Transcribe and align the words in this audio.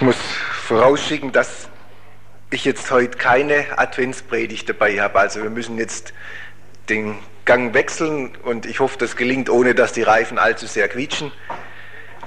Ich 0.00 0.06
muss 0.06 0.16
vorausschicken, 0.66 1.30
dass 1.30 1.68
ich 2.48 2.64
jetzt 2.64 2.90
heute 2.90 3.18
keine 3.18 3.66
Adventspredigt 3.76 4.66
dabei 4.66 4.98
habe. 4.98 5.18
Also 5.18 5.42
wir 5.42 5.50
müssen 5.50 5.76
jetzt 5.76 6.14
den 6.88 7.18
Gang 7.44 7.74
wechseln 7.74 8.34
und 8.42 8.64
ich 8.64 8.80
hoffe, 8.80 8.96
das 8.96 9.14
gelingt, 9.14 9.50
ohne 9.50 9.74
dass 9.74 9.92
die 9.92 10.02
Reifen 10.02 10.38
allzu 10.38 10.66
sehr 10.66 10.88
quietschen. 10.88 11.32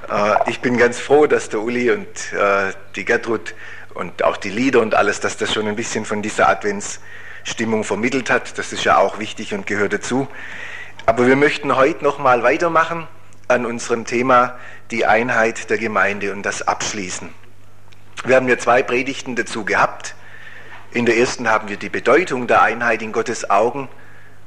Äh, 0.07 0.51
ich 0.51 0.59
bin 0.59 0.77
ganz 0.77 0.99
froh, 0.99 1.25
dass 1.25 1.49
der 1.49 1.61
Uli 1.61 1.89
und 1.89 2.05
äh, 2.33 2.73
die 2.95 3.05
Gertrud 3.05 3.55
und 3.95 4.23
auch 4.23 4.37
die 4.37 4.51
Lieder 4.51 4.79
und 4.79 4.93
alles, 4.93 5.19
dass 5.19 5.37
das 5.37 5.51
schon 5.51 5.67
ein 5.67 5.75
bisschen 5.75 6.05
von 6.05 6.21
dieser 6.21 6.49
Adventsstimmung 6.49 7.83
vermittelt 7.83 8.29
hat. 8.29 8.55
Das 8.59 8.71
ist 8.71 8.83
ja 8.83 8.99
auch 8.99 9.17
wichtig 9.17 9.51
und 9.51 9.65
gehört 9.65 9.93
dazu. 9.93 10.27
Aber 11.07 11.25
wir 11.25 11.35
möchten 11.35 11.75
heute 11.75 12.03
noch 12.03 12.19
mal 12.19 12.43
weitermachen 12.43 13.07
an 13.47 13.65
unserem 13.65 14.05
Thema 14.05 14.59
die 14.91 15.07
Einheit 15.07 15.71
der 15.71 15.79
Gemeinde 15.79 16.33
und 16.33 16.43
das 16.43 16.67
abschließen. 16.67 17.41
Wir 18.25 18.37
haben 18.37 18.47
ja 18.47 18.57
zwei 18.57 18.83
Predigten 18.83 19.35
dazu 19.35 19.65
gehabt. 19.65 20.15
In 20.91 21.05
der 21.05 21.17
ersten 21.17 21.49
haben 21.49 21.67
wir 21.67 21.75
die 21.75 21.89
Bedeutung 21.89 22.47
der 22.47 22.61
Einheit 22.61 23.01
in 23.01 23.11
Gottes 23.11 23.49
Augen 23.49 23.89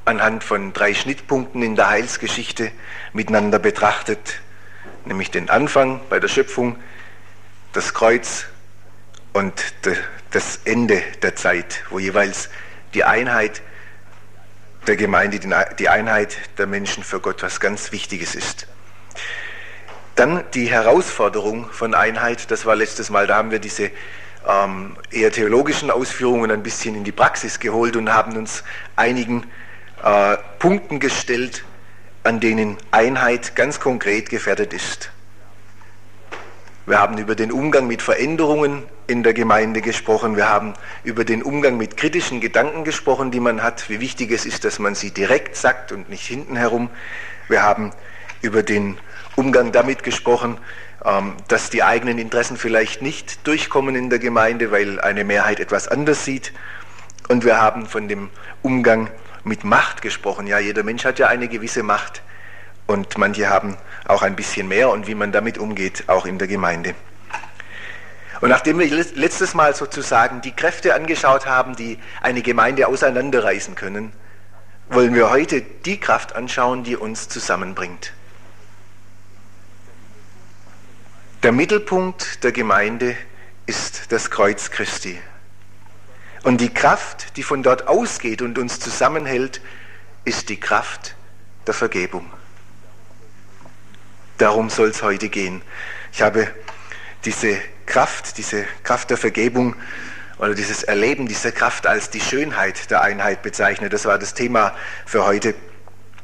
anhand 0.03 0.43
von 0.43 0.73
drei 0.73 0.95
Schnittpunkten 0.95 1.61
in 1.61 1.75
der 1.75 1.89
Heilsgeschichte 1.89 2.71
miteinander 3.13 3.59
betrachtet, 3.59 4.41
nämlich 5.05 5.29
den 5.29 5.51
Anfang 5.51 6.01
bei 6.09 6.19
der 6.19 6.27
Schöpfung, 6.27 6.77
das 7.73 7.93
Kreuz 7.93 8.47
und 9.33 9.53
das 10.31 10.61
Ende 10.65 11.03
der 11.21 11.35
Zeit, 11.35 11.83
wo 11.91 11.99
jeweils 11.99 12.49
die 12.95 13.03
Einheit 13.03 13.61
der 14.87 14.95
Gemeinde, 14.95 15.39
die 15.77 15.89
Einheit 15.89 16.35
der 16.57 16.65
Menschen 16.65 17.03
für 17.03 17.19
Gott 17.19 17.43
was 17.43 17.59
ganz 17.59 17.91
Wichtiges 17.91 18.33
ist. 18.33 18.65
Dann 20.17 20.43
die 20.55 20.65
Herausforderung 20.65 21.69
von 21.69 21.93
Einheit, 21.93 22.49
das 22.49 22.65
war 22.65 22.75
letztes 22.75 23.11
Mal, 23.11 23.27
da 23.27 23.35
haben 23.35 23.51
wir 23.51 23.59
diese 23.59 23.91
ähm, 24.49 24.97
eher 25.11 25.31
theologischen 25.31 25.91
Ausführungen 25.91 26.49
ein 26.49 26.63
bisschen 26.63 26.95
in 26.95 27.03
die 27.03 27.11
Praxis 27.11 27.59
geholt 27.59 27.95
und 27.95 28.11
haben 28.11 28.35
uns 28.35 28.63
einigen 28.95 29.43
äh, 30.03 30.37
Punkten 30.57 30.99
gestellt, 30.99 31.65
an 32.23 32.39
denen 32.39 32.77
Einheit 32.89 33.55
ganz 33.55 33.79
konkret 33.79 34.31
gefährdet 34.31 34.73
ist. 34.73 35.11
Wir 36.87 36.99
haben 36.99 37.19
über 37.19 37.35
den 37.35 37.51
Umgang 37.51 37.85
mit 37.85 38.01
Veränderungen 38.01 38.87
in 39.05 39.21
der 39.21 39.35
Gemeinde 39.35 39.81
gesprochen. 39.81 40.35
Wir 40.35 40.49
haben 40.49 40.73
über 41.03 41.25
den 41.25 41.43
Umgang 41.43 41.77
mit 41.77 41.95
kritischen 41.95 42.41
Gedanken 42.41 42.85
gesprochen, 42.85 43.29
die 43.29 43.39
man 43.39 43.61
hat, 43.61 43.87
wie 43.87 43.99
wichtig 43.99 44.31
es 44.31 44.47
ist, 44.47 44.65
dass 44.65 44.79
man 44.79 44.95
sie 44.95 45.11
direkt 45.11 45.55
sagt 45.55 45.91
und 45.91 46.09
nicht 46.09 46.25
hinten 46.25 46.55
herum. 46.55 46.89
Wir 47.49 47.61
haben 47.61 47.91
über 48.41 48.63
den 48.63 48.97
Umgang 49.37 49.71
damit 49.71 50.01
gesprochen, 50.01 50.57
ähm, 51.05 51.35
dass 51.47 51.69
die 51.69 51.83
eigenen 51.83 52.17
Interessen 52.17 52.57
vielleicht 52.57 53.03
nicht 53.03 53.45
durchkommen 53.45 53.95
in 53.95 54.09
der 54.09 54.17
Gemeinde, 54.17 54.71
weil 54.71 54.99
eine 54.99 55.23
Mehrheit 55.23 55.59
etwas 55.59 55.87
anders 55.87 56.25
sieht. 56.25 56.53
Und 57.29 57.45
wir 57.45 57.61
haben 57.61 57.85
von 57.85 58.07
dem 58.07 58.31
Umgang 58.63 59.11
mit 59.43 59.63
Macht 59.63 60.01
gesprochen. 60.01 60.47
Ja, 60.47 60.57
jeder 60.57 60.81
Mensch 60.81 61.05
hat 61.05 61.19
ja 61.19 61.27
eine 61.27 61.47
gewisse 61.47 61.83
Macht 61.83 62.23
und 62.87 63.15
manche 63.19 63.47
haben 63.47 63.77
auch 64.07 64.23
ein 64.23 64.35
bisschen 64.35 64.67
mehr 64.67 64.89
und 64.89 65.05
wie 65.05 65.13
man 65.13 65.31
damit 65.31 65.59
umgeht, 65.59 66.05
auch 66.07 66.25
in 66.25 66.39
der 66.39 66.47
Gemeinde. 66.47 66.95
Und 68.41 68.49
nachdem 68.49 68.79
wir 68.79 68.87
letztes 68.87 69.53
Mal 69.53 69.75
sozusagen 69.75 70.41
die 70.41 70.51
Kräfte 70.51 70.95
angeschaut 70.95 71.45
haben, 71.45 71.75
die 71.75 71.99
eine 72.21 72.41
Gemeinde 72.41 72.87
auseinanderreißen 72.87 73.75
können, 73.75 74.13
wollen 74.89 75.13
wir 75.13 75.29
heute 75.29 75.61
die 75.61 75.99
Kraft 75.99 76.35
anschauen, 76.35 76.83
die 76.83 76.95
uns 76.95 77.29
zusammenbringt. 77.29 78.13
Der 81.47 81.53
Mittelpunkt 81.53 82.43
der 82.43 82.51
Gemeinde 82.51 83.15
ist 83.67 84.11
das 84.11 84.29
Kreuz 84.29 84.69
Christi. 84.69 85.17
Und 86.43 86.59
die 86.59 86.73
Kraft, 86.73 87.37
die 87.37 87.43
von 87.43 87.63
dort 87.63 87.87
ausgeht 87.87 88.41
und 88.41 88.59
uns 88.59 88.81
zusammenhält, 88.81 89.61
ist 90.25 90.49
die 90.49 90.59
Kraft 90.59 91.15
der 91.65 91.73
Vergebung. 91.73 92.29
Darum 94.37 94.69
soll 94.69 94.89
es 94.89 95.01
heute 95.01 95.29
gehen. 95.29 95.61
Ich 96.11 96.21
habe 96.21 96.49
diese 97.23 97.57
Kraft, 97.85 98.37
diese 98.37 98.65
Kraft 98.83 99.09
der 99.09 99.17
Vergebung 99.17 99.77
oder 100.39 100.53
dieses 100.53 100.83
Erleben 100.83 101.29
dieser 101.29 101.53
Kraft 101.53 101.87
als 101.87 102.09
die 102.09 102.19
Schönheit 102.19 102.91
der 102.91 103.03
Einheit 103.03 103.41
bezeichnet. 103.41 103.93
Das 103.93 104.03
war 104.03 104.19
das 104.19 104.33
Thema 104.33 104.75
für 105.05 105.23
heute, 105.23 105.55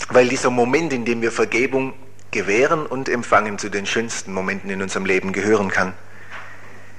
weil 0.10 0.28
dieser 0.28 0.50
Moment, 0.50 0.92
in 0.92 1.06
dem 1.06 1.22
wir 1.22 1.32
Vergebung 1.32 1.94
Gewähren 2.34 2.86
und 2.86 3.08
Empfangen 3.08 3.58
zu 3.58 3.70
den 3.70 3.86
schönsten 3.86 4.34
Momenten 4.34 4.70
in 4.70 4.82
unserem 4.82 5.06
Leben 5.06 5.32
gehören 5.32 5.70
kann. 5.70 5.94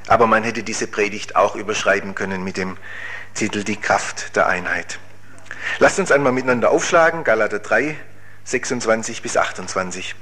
Aber 0.07 0.27
man 0.27 0.45
hätte 0.45 0.63
diese 0.63 0.87
Predigt 0.87 1.37
auch 1.37 1.57
überschreiben 1.57 2.15
können 2.15 2.43
mit 2.45 2.57
dem 2.57 2.79
Titel 3.35 3.65
Die 3.65 3.77
Kraft 3.77 4.37
der 4.37 4.47
Einheit. 4.47 4.99
Lasst 5.81 5.99
uns 5.99 6.13
einmal 6.13 6.33
miteinander 6.33 6.71
aufschlagen, 6.71 7.25
Galater 7.25 7.59
3, 7.59 7.97
26 8.45 9.23
bis 9.23 9.37
28. 9.37 10.15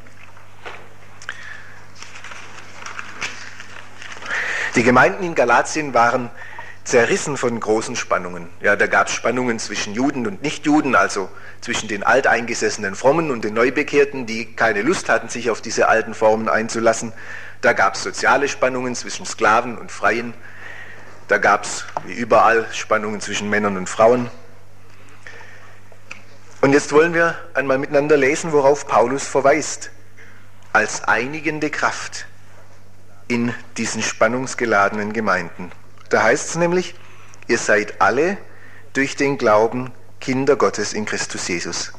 Die 4.75 4.83
Gemeinden 4.83 5.23
in 5.25 5.35
Galatien 5.35 5.93
waren 5.93 6.31
zerrissen 6.85 7.37
von 7.37 7.59
großen 7.59 7.97
Spannungen. 7.97 8.49
Ja, 8.61 8.77
da 8.77 8.87
gab 8.87 9.07
es 9.07 9.15
Spannungen 9.15 9.59
zwischen 9.59 9.95
Juden 9.95 10.27
und 10.27 10.43
Nichtjuden, 10.43 10.95
also 10.97 11.29
zwischen 11.61 11.89
den 11.89 12.03
alteingesessenen 12.03 12.95
Frommen 12.95 13.31
und 13.31 13.45
den 13.45 13.55
Neubekehrten, 13.55 14.27
die 14.27 14.55
keine 14.57 14.83
Lust 14.83 15.09
hatten, 15.09 15.29
sich 15.29 15.51
auf 15.51 15.61
diese 15.61 15.89
alten 15.89 16.15
Formen 16.15 16.49
einzulassen. 16.49 17.13
Da 17.61 17.73
gab 17.73 17.95
es 17.95 18.03
soziale 18.03 18.49
Spannungen 18.49 18.97
zwischen 18.97 19.27
Sklaven 19.27 19.79
und 19.79 19.93
Freien. 19.93 20.35
Da 21.29 21.39
gab 21.39 21.65
es, 21.65 21.85
wie 22.05 22.15
überall, 22.15 22.67
Spannungen 22.73 23.21
zwischen 23.21 23.49
Männern 23.49 23.77
und 23.77 23.89
Frauen. 23.89 24.29
Und 26.61 26.73
jetzt 26.73 26.93
wollen 26.93 27.15
wir 27.15 27.37
einmal 27.55 27.79
miteinander 27.79 28.17
lesen, 28.17 28.53
worauf 28.53 28.87
Paulus 28.87 29.27
verweist, 29.27 29.91
als 30.73 31.05
einigende 31.05 31.71
Kraft 31.71 32.27
in 33.29 33.55
diesen 33.77 34.03
spannungsgeladenen 34.03 35.13
Gemeinden. 35.13 35.71
Da 36.13 36.23
heißt 36.23 36.51
es 36.51 36.57
nämlich, 36.57 36.95
ihr 37.49 37.57
seid 37.57 38.03
alle 38.03 38.37
durch 38.93 39.17
den 39.17 39.39
Glauben 39.39 39.91
Kinder 40.21 40.57
Gottes 40.57 40.93
in 40.93 41.07
Christus 41.07 41.49
Jesus. 41.49 41.93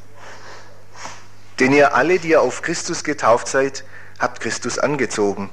Denn 1.59 1.73
ihr 1.73 1.95
alle, 1.95 2.19
die 2.19 2.29
ihr 2.29 2.41
auf 2.43 2.61
Christus 2.61 3.03
getauft 3.03 3.47
seid, 3.47 3.83
habt 4.19 4.39
Christus 4.39 4.77
angezogen. 4.77 5.49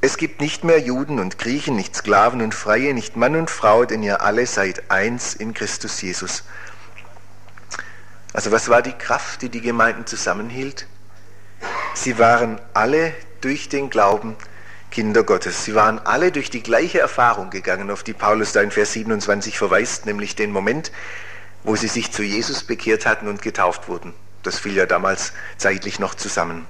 Es 0.00 0.18
gibt 0.18 0.40
nicht 0.40 0.62
mehr 0.62 0.78
Juden 0.78 1.18
und 1.18 1.36
Griechen, 1.40 1.74
nicht 1.74 1.96
Sklaven 1.96 2.42
und 2.42 2.54
Freie, 2.54 2.94
nicht 2.94 3.16
Mann 3.16 3.34
und 3.34 3.50
Frau, 3.50 3.84
denn 3.84 4.04
ihr 4.04 4.20
alle 4.20 4.46
seid 4.46 4.88
eins 4.88 5.34
in 5.34 5.52
Christus 5.52 6.00
Jesus. 6.00 6.44
Also 8.32 8.52
was 8.52 8.68
war 8.68 8.82
die 8.82 8.92
Kraft, 8.92 9.42
die 9.42 9.48
die 9.48 9.62
Gemeinden 9.62 10.06
zusammenhielt? 10.06 10.86
Sie 11.94 12.20
waren 12.20 12.60
alle 12.72 13.12
durch 13.40 13.68
den 13.68 13.90
Glauben 13.90 14.36
Kinder 14.90 15.22
Gottes. 15.22 15.64
Sie 15.64 15.74
waren 15.74 15.98
alle 16.00 16.32
durch 16.32 16.50
die 16.50 16.62
gleiche 16.62 17.00
Erfahrung 17.00 17.50
gegangen, 17.50 17.90
auf 17.90 18.02
die 18.02 18.12
Paulus 18.12 18.52
da 18.52 18.60
in 18.60 18.70
Vers 18.70 18.92
27 18.92 19.56
verweist, 19.56 20.06
nämlich 20.06 20.34
den 20.34 20.50
Moment, 20.50 20.90
wo 21.62 21.76
sie 21.76 21.88
sich 21.88 22.12
zu 22.12 22.22
Jesus 22.22 22.64
bekehrt 22.64 23.06
hatten 23.06 23.28
und 23.28 23.42
getauft 23.42 23.88
wurden. 23.88 24.14
Das 24.42 24.58
fiel 24.58 24.74
ja 24.74 24.86
damals 24.86 25.32
zeitlich 25.58 25.98
noch 25.98 26.14
zusammen. 26.14 26.66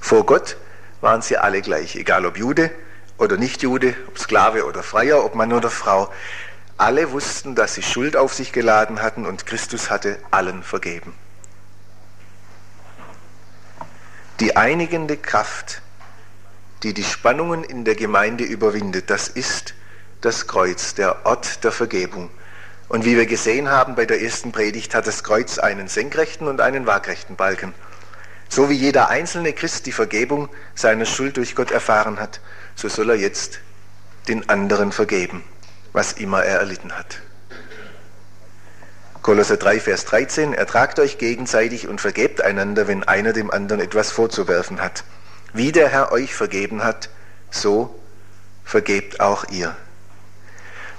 Vor 0.00 0.26
Gott 0.26 0.56
waren 1.00 1.22
sie 1.22 1.36
alle 1.36 1.62
gleich, 1.62 1.96
egal 1.96 2.26
ob 2.26 2.36
Jude 2.36 2.70
oder 3.18 3.36
nicht 3.36 3.62
Jude, 3.62 3.94
ob 4.08 4.18
Sklave 4.18 4.66
oder 4.66 4.82
Freier, 4.82 5.24
ob 5.24 5.34
Mann 5.34 5.52
oder 5.52 5.70
Frau. 5.70 6.12
Alle 6.76 7.12
wussten, 7.12 7.54
dass 7.54 7.74
sie 7.74 7.82
Schuld 7.82 8.16
auf 8.16 8.34
sich 8.34 8.52
geladen 8.52 9.00
hatten 9.00 9.26
und 9.26 9.46
Christus 9.46 9.90
hatte 9.90 10.18
allen 10.30 10.62
vergeben. 10.62 11.14
Die 14.40 14.56
einigende 14.56 15.16
Kraft, 15.16 15.80
die 16.82 16.92
die 16.92 17.04
Spannungen 17.04 17.62
in 17.62 17.84
der 17.84 17.94
Gemeinde 17.94 18.42
überwindet, 18.42 19.08
das 19.08 19.28
ist 19.28 19.74
das 20.22 20.48
Kreuz, 20.48 20.94
der 20.94 21.24
Ort 21.24 21.62
der 21.62 21.70
Vergebung. 21.70 22.30
Und 22.88 23.04
wie 23.04 23.16
wir 23.16 23.26
gesehen 23.26 23.70
haben 23.70 23.94
bei 23.94 24.06
der 24.06 24.20
ersten 24.20 24.50
Predigt, 24.50 24.94
hat 24.94 25.06
das 25.06 25.22
Kreuz 25.22 25.58
einen 25.58 25.86
senkrechten 25.86 26.48
und 26.48 26.60
einen 26.60 26.84
waagrechten 26.84 27.36
Balken. 27.36 27.74
So 28.48 28.68
wie 28.68 28.74
jeder 28.74 29.08
einzelne 29.08 29.52
Christ 29.52 29.86
die 29.86 29.92
Vergebung 29.92 30.48
seiner 30.74 31.06
Schuld 31.06 31.36
durch 31.36 31.54
Gott 31.54 31.70
erfahren 31.70 32.18
hat, 32.18 32.40
so 32.74 32.88
soll 32.88 33.10
er 33.10 33.16
jetzt 33.16 33.60
den 34.26 34.48
anderen 34.48 34.90
vergeben, 34.90 35.44
was 35.92 36.12
immer 36.12 36.42
er 36.42 36.58
erlitten 36.58 36.92
hat. 36.92 37.20
Kolosser 39.24 39.56
3, 39.56 39.80
Vers 39.80 40.04
13, 40.04 40.52
ertragt 40.52 40.98
euch 40.98 41.16
gegenseitig 41.16 41.88
und 41.88 41.98
vergebt 41.98 42.42
einander, 42.42 42.88
wenn 42.88 43.04
einer 43.04 43.32
dem 43.32 43.50
anderen 43.50 43.80
etwas 43.80 44.10
vorzuwerfen 44.10 44.82
hat. 44.82 45.02
Wie 45.54 45.72
der 45.72 45.88
Herr 45.88 46.12
euch 46.12 46.34
vergeben 46.34 46.84
hat, 46.84 47.08
so 47.50 47.98
vergebt 48.66 49.20
auch 49.20 49.46
ihr. 49.48 49.74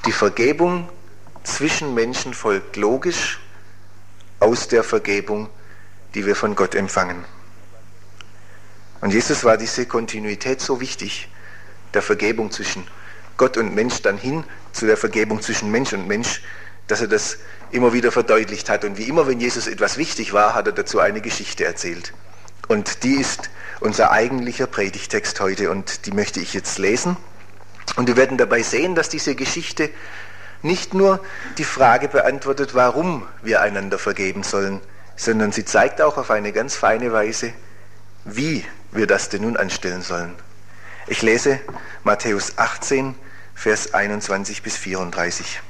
Die 0.08 0.12
Vergebung 0.12 0.90
zwischen 1.44 1.94
Menschen 1.94 2.34
folgt 2.34 2.78
logisch 2.78 3.40
aus 4.40 4.68
der 4.70 4.84
Vergebung, 4.84 5.48
die 6.16 6.26
wir 6.26 6.36
von 6.36 6.56
Gott 6.56 6.74
empfangen. 6.74 7.24
Und 9.02 9.14
Jesus 9.14 9.44
war 9.44 9.56
diese 9.56 9.86
Kontinuität 9.86 10.62
so 10.62 10.82
wichtig, 10.82 11.30
der 11.94 12.02
Vergebung 12.02 12.50
zwischen 12.50 12.88
Gott 13.38 13.56
und 13.58 13.76
Mensch 13.76 14.02
dann 14.02 14.18
hin 14.18 14.46
zu 14.72 14.88
der 14.88 14.98
Vergebung 14.98 15.44
zwischen 15.44 15.70
Mensch 15.70 15.94
und 15.94 16.08
Mensch, 16.08 16.42
dass 16.88 17.02
er 17.02 17.08
das 17.08 17.38
immer 17.72 17.94
wieder 17.94 18.12
verdeutlicht 18.12 18.70
hat. 18.70 18.86
Und 18.86 18.98
wie 18.98 19.10
immer, 19.10 19.28
wenn 19.28 19.40
Jesus 19.40 19.68
etwas 19.68 19.98
wichtig 19.98 20.34
war, 20.34 20.54
hat 20.54 20.68
er 20.68 20.74
dazu 20.74 21.00
eine 21.00 21.22
Geschichte 21.22 21.66
erzählt. 21.66 22.14
Und 22.68 23.04
die 23.04 23.16
ist 23.16 23.50
unser 23.80 24.12
eigentlicher 24.12 24.68
Predigtext 24.68 25.40
heute 25.40 25.70
und 25.70 26.06
die 26.06 26.12
möchte 26.12 26.40
ich 26.40 26.54
jetzt 26.54 26.78
lesen. 26.78 27.18
Und 27.96 28.08
wir 28.08 28.18
werden 28.18 28.38
dabei 28.38 28.64
sehen, 28.64 28.96
dass 28.96 29.10
diese 29.10 29.36
Geschichte 29.36 29.90
nicht 30.62 30.94
nur 30.94 31.20
die 31.58 31.64
Frage 31.64 32.08
beantwortet, 32.08 32.74
warum 32.74 33.28
wir 33.44 33.62
einander 33.62 34.00
vergeben 34.00 34.44
sollen, 34.44 34.82
sondern 35.16 35.52
sie 35.52 35.66
zeigt 35.66 36.02
auch 36.02 36.18
auf 36.18 36.32
eine 36.32 36.52
ganz 36.52 36.76
feine 36.76 37.12
Weise, 37.14 37.54
wie 38.24 38.66
wir 38.92 39.08
das 39.08 39.30
denn 39.30 39.44
nun 39.44 39.58
anstellen 39.58 40.02
sollen. 40.02 40.34
Ich 41.08 41.22
lese 41.22 41.60
Matthäus 42.04 42.58
18, 42.58 43.14
Vers 43.54 43.94
21 43.94 44.64
bis 44.64 44.76
34. 44.76 45.62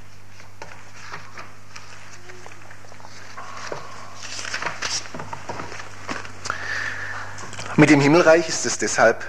Mit 7.77 7.89
dem 7.89 7.99
Himmelreich 7.99 8.47
ist 8.47 8.65
es 8.65 8.77
deshalb, 8.77 9.25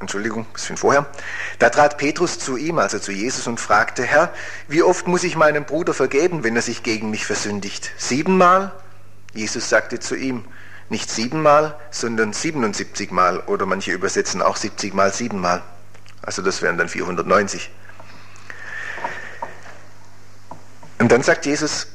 Entschuldigung, 0.00 0.46
bisschen 0.52 0.76
vorher, 0.76 1.06
da 1.60 1.70
trat 1.70 1.96
Petrus 1.96 2.40
zu 2.40 2.56
ihm, 2.56 2.80
also 2.80 2.98
zu 2.98 3.12
Jesus, 3.12 3.46
und 3.46 3.60
fragte, 3.60 4.02
Herr, 4.02 4.32
wie 4.66 4.82
oft 4.82 5.06
muss 5.06 5.22
ich 5.22 5.36
meinem 5.36 5.64
Bruder 5.64 5.94
vergeben, 5.94 6.42
wenn 6.42 6.56
er 6.56 6.62
sich 6.62 6.82
gegen 6.82 7.10
mich 7.10 7.24
versündigt? 7.24 7.92
Siebenmal? 7.96 8.72
Jesus 9.32 9.68
sagte 9.68 10.00
zu 10.00 10.16
ihm, 10.16 10.44
nicht 10.88 11.08
siebenmal, 11.08 11.78
sondern 11.92 12.32
77 12.32 13.12
Mal 13.12 13.38
oder 13.40 13.64
manche 13.64 13.92
übersetzen 13.92 14.42
auch 14.42 14.56
70 14.56 14.92
mal 14.92 15.12
siebenmal. 15.12 15.62
Also 16.20 16.42
das 16.42 16.62
wären 16.62 16.76
dann 16.76 16.88
490. 16.88 17.70
Und 20.98 21.12
dann 21.12 21.22
sagt 21.22 21.46
Jesus, 21.46 21.86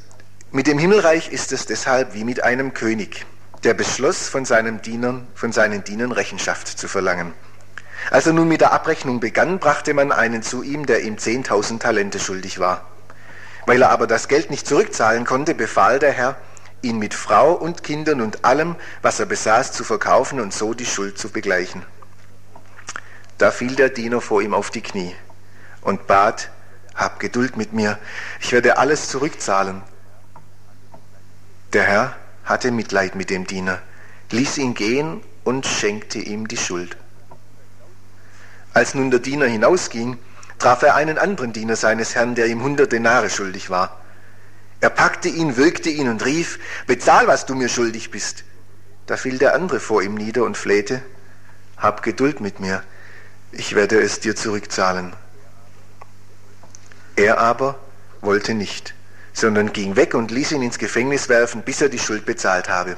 mit 0.50 0.66
dem 0.66 0.78
Himmelreich 0.78 1.30
ist 1.30 1.52
es 1.52 1.66
deshalb 1.66 2.14
wie 2.14 2.24
mit 2.24 2.42
einem 2.42 2.72
König, 2.72 3.26
der 3.64 3.74
beschloss, 3.74 4.28
von 4.28 4.44
seinen 4.44 4.80
Dienern, 4.82 5.26
von 5.34 5.52
seinen 5.52 5.84
Dienern 5.84 6.12
Rechenschaft 6.12 6.66
zu 6.66 6.88
verlangen. 6.88 7.34
Als 8.10 8.26
er 8.26 8.32
nun 8.32 8.48
mit 8.48 8.62
der 8.62 8.72
Abrechnung 8.72 9.20
begann, 9.20 9.58
brachte 9.58 9.92
man 9.92 10.12
einen 10.12 10.42
zu 10.42 10.62
ihm, 10.62 10.86
der 10.86 11.02
ihm 11.02 11.16
10.000 11.16 11.80
Talente 11.80 12.18
schuldig 12.18 12.58
war. 12.58 12.86
Weil 13.66 13.82
er 13.82 13.90
aber 13.90 14.06
das 14.06 14.28
Geld 14.28 14.50
nicht 14.50 14.66
zurückzahlen 14.66 15.26
konnte, 15.26 15.54
befahl 15.54 15.98
der 15.98 16.12
Herr, 16.12 16.36
ihn 16.82 16.98
mit 16.98 17.12
Frau 17.12 17.52
und 17.52 17.82
Kindern 17.82 18.22
und 18.22 18.44
allem, 18.44 18.76
was 19.02 19.20
er 19.20 19.26
besaß, 19.26 19.72
zu 19.72 19.84
verkaufen 19.84 20.40
und 20.40 20.54
so 20.54 20.72
die 20.72 20.86
Schuld 20.86 21.18
zu 21.18 21.28
begleichen. 21.28 21.84
Da 23.36 23.50
fiel 23.50 23.74
der 23.74 23.90
Diener 23.90 24.22
vor 24.22 24.40
ihm 24.40 24.54
auf 24.54 24.70
die 24.70 24.82
Knie 24.82 25.14
und 25.82 26.06
bat, 26.06 26.50
hab 26.94 27.20
Geduld 27.20 27.56
mit 27.56 27.72
mir, 27.72 27.98
ich 28.40 28.52
werde 28.52 28.78
alles 28.78 29.08
zurückzahlen. 29.08 29.82
Der 31.72 31.84
Herr 31.84 32.16
hatte 32.50 32.72
Mitleid 32.72 33.14
mit 33.14 33.30
dem 33.30 33.46
Diener, 33.46 33.80
ließ 34.32 34.58
ihn 34.58 34.74
gehen 34.74 35.20
und 35.44 35.66
schenkte 35.66 36.18
ihm 36.18 36.48
die 36.48 36.56
Schuld. 36.56 36.96
Als 38.74 38.94
nun 38.94 39.12
der 39.12 39.20
Diener 39.20 39.46
hinausging, 39.46 40.18
traf 40.58 40.82
er 40.82 40.96
einen 40.96 41.16
anderen 41.16 41.52
Diener 41.52 41.76
seines 41.76 42.16
Herrn, 42.16 42.34
der 42.34 42.48
ihm 42.48 42.60
hundert 42.60 42.90
Denare 42.90 43.30
schuldig 43.30 43.70
war. 43.70 44.00
Er 44.80 44.90
packte 44.90 45.28
ihn, 45.28 45.56
würgte 45.56 45.90
ihn 45.90 46.08
und 46.08 46.24
rief, 46.24 46.58
bezahl, 46.88 47.28
was 47.28 47.46
du 47.46 47.54
mir 47.54 47.68
schuldig 47.68 48.10
bist. 48.10 48.42
Da 49.06 49.16
fiel 49.16 49.38
der 49.38 49.54
andere 49.54 49.78
vor 49.78 50.02
ihm 50.02 50.16
nieder 50.16 50.42
und 50.42 50.56
flehte, 50.56 51.02
hab 51.76 52.02
Geduld 52.02 52.40
mit 52.40 52.58
mir, 52.58 52.82
ich 53.52 53.76
werde 53.76 54.00
es 54.00 54.18
dir 54.18 54.34
zurückzahlen. 54.34 55.12
Er 57.14 57.38
aber 57.38 57.78
wollte 58.20 58.54
nicht, 58.54 58.94
sondern 59.32 59.72
ging 59.72 59.96
weg 59.96 60.14
und 60.14 60.30
ließ 60.30 60.52
ihn 60.52 60.62
ins 60.62 60.78
Gefängnis 60.78 61.28
werfen, 61.28 61.62
bis 61.62 61.80
er 61.80 61.88
die 61.88 61.98
Schuld 61.98 62.26
bezahlt 62.26 62.68
habe. 62.68 62.96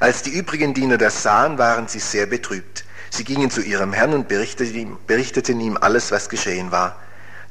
Als 0.00 0.22
die 0.22 0.30
übrigen 0.30 0.74
Diener 0.74 0.98
das 0.98 1.22
sahen, 1.22 1.58
waren 1.58 1.88
sie 1.88 2.00
sehr 2.00 2.26
betrübt. 2.26 2.84
Sie 3.10 3.24
gingen 3.24 3.50
zu 3.50 3.60
ihrem 3.60 3.92
Herrn 3.92 4.12
und 4.12 4.28
berichteten 4.28 5.60
ihm, 5.60 5.78
alles, 5.80 6.10
was 6.10 6.28
geschehen 6.28 6.72
war. 6.72 6.96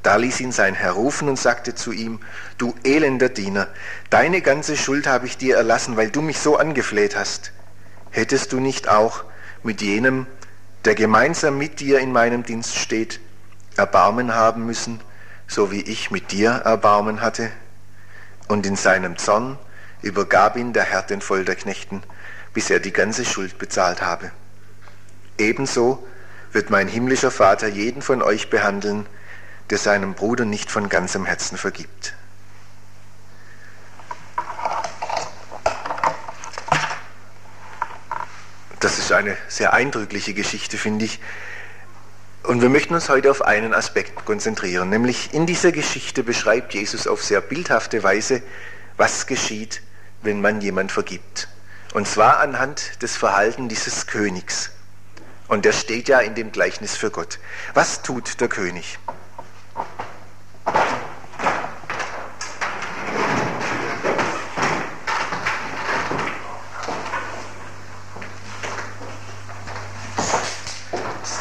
Da 0.01 0.17
ließ 0.17 0.41
ihn 0.41 0.51
sein 0.51 0.75
Herr 0.75 0.91
rufen 0.91 1.29
und 1.29 1.39
sagte 1.39 1.75
zu 1.75 1.93
ihm, 1.93 2.19
du 2.57 2.75
elender 2.83 3.29
Diener, 3.29 3.69
deine 4.09 4.41
ganze 4.41 4.75
Schuld 4.75 5.07
habe 5.07 5.25
ich 5.25 5.37
dir 5.37 5.55
erlassen, 5.55 5.95
weil 5.95 6.09
du 6.09 6.21
mich 6.21 6.39
so 6.39 6.57
angefleht 6.57 7.15
hast. 7.15 7.53
Hättest 8.11 8.51
du 8.51 8.59
nicht 8.59 8.89
auch 8.89 9.23
mit 9.63 9.81
jenem, 9.81 10.27
der 10.83 10.95
gemeinsam 10.95 11.57
mit 11.57 11.79
dir 11.79 11.99
in 11.99 12.11
meinem 12.11 12.43
Dienst 12.43 12.75
steht, 12.75 13.21
Erbarmen 13.77 14.35
haben 14.35 14.65
müssen, 14.65 14.99
so 15.47 15.71
wie 15.71 15.81
ich 15.81 16.11
mit 16.11 16.31
dir 16.31 16.51
Erbarmen 16.51 17.21
hatte? 17.21 17.51
Und 18.47 18.65
in 18.65 18.75
seinem 18.75 19.17
Zorn 19.17 19.57
übergab 20.01 20.57
ihn 20.57 20.73
der 20.73 20.83
Herr 20.83 21.01
den 21.01 21.21
Folterknechten, 21.21 22.03
bis 22.53 22.69
er 22.69 22.79
die 22.79 22.93
ganze 22.93 23.25
Schuld 23.25 23.57
bezahlt 23.57 24.01
habe. 24.01 24.31
Ebenso 25.37 26.05
wird 26.51 26.69
mein 26.69 26.87
himmlischer 26.87 27.31
Vater 27.31 27.67
jeden 27.67 28.01
von 28.01 28.21
euch 28.21 28.49
behandeln, 28.49 29.07
der 29.69 29.77
seinem 29.77 30.13
Bruder 30.13 30.45
nicht 30.45 30.69
von 30.69 30.89
ganzem 30.89 31.25
Herzen 31.25 31.57
vergibt. 31.57 32.13
Das 38.79 38.99
ist 38.99 39.13
eine 39.13 39.37
sehr 39.47 39.71
eindrückliche 39.71 40.33
Geschichte, 40.33 40.77
finde 40.77 41.05
ich. 41.05 41.21
Und 42.43 42.61
wir 42.61 42.67
möchten 42.67 42.93
uns 42.93 43.07
heute 43.07 43.31
auf 43.31 43.41
einen 43.41 43.73
Aspekt 43.73 44.25
konzentrieren, 44.25 44.89
nämlich 44.89 45.33
in 45.33 45.45
dieser 45.45 45.71
Geschichte 45.71 46.23
beschreibt 46.23 46.73
Jesus 46.73 47.07
auf 47.07 47.23
sehr 47.23 47.39
bildhafte 47.39 48.03
Weise, 48.03 48.41
was 48.97 49.27
geschieht, 49.27 49.81
wenn 50.23 50.41
man 50.41 50.59
jemand 50.59 50.91
vergibt. 50.91 51.47
Und 51.93 52.05
zwar 52.05 52.39
anhand 52.39 53.01
des 53.01 53.15
Verhaltens 53.15 53.69
dieses 53.69 54.07
Königs. 54.07 54.71
Und 55.47 55.63
der 55.63 55.71
steht 55.71 56.09
ja 56.09 56.19
in 56.19 56.35
dem 56.35 56.51
Gleichnis 56.51 56.97
für 56.97 57.11
Gott. 57.11 57.39
Was 57.75 58.01
tut 58.01 58.41
der 58.41 58.49
König? 58.49 58.99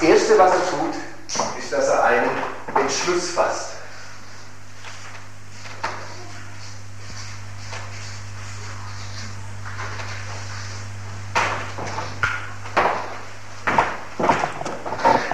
Das 0.01 0.22
Erste, 0.33 0.39
was 0.39 0.53
er 0.55 0.71
tut, 0.71 1.59
ist, 1.59 1.73
dass 1.73 1.89
er 1.89 2.05
einen 2.05 2.31
Entschluss 2.77 3.31
fasst. 3.31 3.73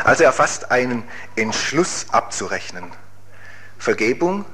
Also 0.05 0.25
er 0.25 0.33
fasst 0.33 0.71
einen 0.71 1.05
Entschluss 1.37 2.07
abzurechnen. 2.11 2.91
Vergebung 3.79 4.47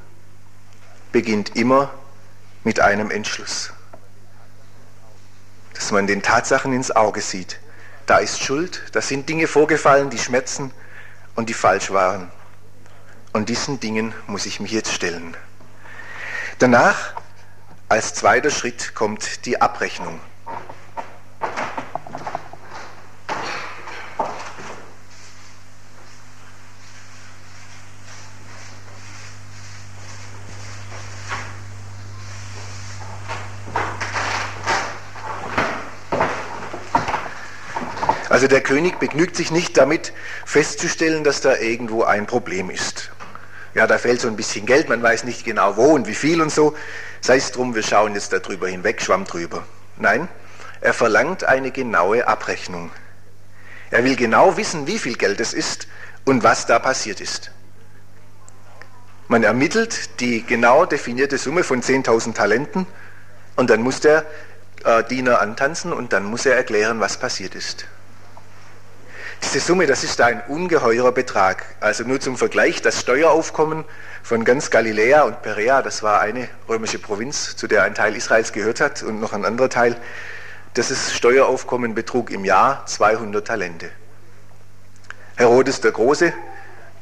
beginnt 1.13 1.57
immer 1.57 1.91
mit 2.65 2.81
einem 2.81 3.11
Entschluss. 3.11 3.73
Dass 5.75 5.93
man 5.93 6.07
den 6.07 6.23
Tatsachen 6.23 6.73
ins 6.73 6.91
Auge 6.91 7.21
sieht. 7.21 7.61
Da 8.07 8.19
ist 8.19 8.43
Schuld, 8.43 8.83
da 8.93 9.01
sind 9.01 9.29
Dinge 9.29 9.47
vorgefallen, 9.47 10.11
die 10.11 10.19
schmerzen 10.19 10.73
und 11.35 11.49
die 11.49 11.55
falsch 11.55 11.91
waren. 11.91 12.31
Und 13.33 13.49
diesen 13.49 13.81
Dingen 13.81 14.15
muss 14.27 14.47
ich 14.47 14.61
mich 14.61 14.73
jetzt 14.73 14.93
stellen. 14.93 15.37
Danach, 16.59 17.15
als 17.89 18.15
zweiter 18.15 18.51
Schritt, 18.51 18.95
kommt 18.95 19.47
die 19.47 19.61
Abrechnung. 19.61 20.21
Also 38.45 38.57
der 38.57 38.63
König 38.63 38.99
begnügt 38.99 39.37
sich 39.37 39.51
nicht 39.51 39.79
damit 39.79 40.13
festzustellen, 40.45 41.25
dass 41.25 41.41
da 41.41 41.57
irgendwo 41.57 42.03
ein 42.03 42.27
Problem 42.27 42.69
ist. 42.69 43.11
Ja, 43.73 43.87
da 43.87 43.97
fällt 43.97 44.21
so 44.21 44.29
ein 44.29 44.37
bisschen 44.37 44.67
Geld, 44.67 44.91
man 44.91 45.03
weiß 45.03 45.25
nicht 45.25 45.47
genau 45.47 45.79
wo 45.79 45.87
und 45.87 46.07
wie 46.07 46.15
viel 46.15 46.43
und 46.43 46.53
so. 46.53 46.77
Sei 47.23 47.37
es 47.37 47.53
drum, 47.53 47.75
wir 47.75 47.83
schauen 47.83 48.13
jetzt 48.13 48.35
darüber 48.35 48.69
hinweg, 48.69 49.01
schwamm 49.01 49.25
drüber. 49.25 49.65
Nein, 49.97 50.29
er 50.83 50.93
verlangt 50.93 51.45
eine 51.45 51.71
genaue 51.71 52.29
Abrechnung. 52.29 52.91
Er 53.91 54.05
will 54.05 54.15
genau 54.15 54.59
wissen, 54.59 54.87
wie 54.87 54.99
viel 54.99 55.17
Geld 55.17 55.41
es 55.41 55.55
ist 55.55 55.89
und 56.27 56.43
was 56.43 56.67
da 56.67 56.79
passiert 56.79 57.23
ist. 57.23 57.51
Man 59.27 59.43
ermittelt 59.43 60.21
die 60.21 60.45
genau 60.45 60.85
definierte 60.85 61.39
Summe 61.39 61.65
von 61.65 61.83
10.000 61.83 62.35
Talenten 62.35 62.87
und 63.57 63.71
dann 63.71 63.81
muss 63.81 64.01
der 64.01 64.27
äh, 64.85 65.03
Diener 65.03 65.41
antanzen 65.41 65.95
und 65.95 66.13
dann 66.13 66.25
muss 66.25 66.45
er 66.45 66.57
erklären, 66.57 67.01
was 67.01 67.17
passiert 67.17 67.55
ist. 67.55 67.87
Diese 69.45 69.61
Summe, 69.61 69.87
das 69.87 70.03
ist 70.03 70.21
ein 70.23 70.43
ungeheurer 70.49 71.13
Betrag. 71.13 71.67
Also 71.79 72.03
nur 72.03 72.19
zum 72.19 72.37
Vergleich, 72.39 72.81
das 72.81 72.99
Steueraufkommen 72.99 73.85
von 74.23 74.45
ganz 74.45 74.71
Galiläa 74.71 75.23
und 75.23 75.43
Perea, 75.43 75.83
das 75.83 76.03
war 76.03 76.21
eine 76.21 76.49
römische 76.69 76.99
Provinz, 76.99 77.55
zu 77.55 77.69
der 77.69 77.85
ein 77.85 77.95
Teil 77.95 78.17
Israels 78.17 78.53
gehört 78.53 78.81
hat 78.81 79.03
und 79.03 79.21
noch 79.21 79.33
ein 79.33 79.45
anderer 79.45 79.69
Teil, 79.69 79.97
das 80.73 81.13
Steueraufkommen 81.13 81.95
betrug 81.95 82.31
im 82.31 82.45
Jahr 82.45 82.87
200 82.87 83.47
Talente. 83.47 83.91
Herodes 85.37 85.81
der 85.81 85.93
Große, 85.93 86.33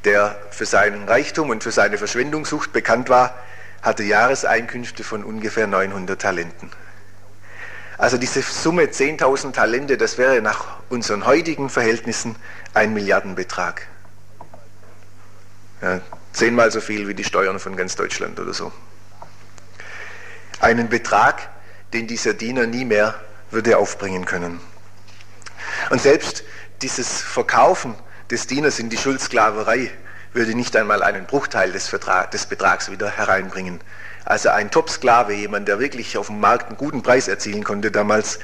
der 0.04 0.36
für 0.50 0.66
seinen 0.66 1.08
Reichtum 1.08 1.48
und 1.48 1.62
für 1.62 1.72
seine 1.72 1.96
Verschwendungssucht 1.96 2.72
bekannt 2.72 3.08
war, 3.08 3.34
hatte 3.82 4.02
Jahreseinkünfte 4.02 5.04
von 5.04 5.24
ungefähr 5.24 5.68
900 5.68 6.20
Talenten. 6.20 6.70
Also 8.02 8.18
diese 8.18 8.42
Summe 8.42 8.86
10.000 8.86 9.52
Talente, 9.52 9.96
das 9.96 10.18
wäre 10.18 10.42
nach 10.42 10.78
unseren 10.88 11.24
heutigen 11.24 11.70
Verhältnissen 11.70 12.34
ein 12.74 12.92
Milliardenbetrag. 12.92 13.86
Ja, 15.80 16.00
zehnmal 16.32 16.72
so 16.72 16.80
viel 16.80 17.06
wie 17.06 17.14
die 17.14 17.22
Steuern 17.22 17.60
von 17.60 17.76
ganz 17.76 17.94
Deutschland 17.94 18.40
oder 18.40 18.54
so. 18.54 18.72
Einen 20.58 20.88
Betrag, 20.88 21.48
den 21.92 22.08
dieser 22.08 22.34
Diener 22.34 22.66
nie 22.66 22.84
mehr 22.84 23.20
würde 23.52 23.78
aufbringen 23.78 24.24
können. 24.24 24.58
Und 25.90 26.02
selbst 26.02 26.42
dieses 26.82 27.20
Verkaufen 27.20 27.94
des 28.32 28.48
Dieners 28.48 28.80
in 28.80 28.90
die 28.90 28.98
Schuldsklaverei 28.98 29.92
würde 30.32 30.56
nicht 30.56 30.74
einmal 30.74 31.04
einen 31.04 31.26
Bruchteil 31.26 31.70
des, 31.70 31.86
Vertrag, 31.86 32.32
des 32.32 32.46
Betrags 32.46 32.90
wieder 32.90 33.08
hereinbringen. 33.08 33.80
Also 34.24 34.50
ein 34.50 34.70
Top-Sklave, 34.70 35.34
jemand, 35.34 35.68
der 35.68 35.78
wirklich 35.78 36.16
auf 36.16 36.28
dem 36.28 36.40
Markt 36.40 36.68
einen 36.68 36.76
guten 36.76 37.02
Preis 37.02 37.28
erzielen 37.28 37.64
konnte 37.64 37.90
damals, 37.90 38.38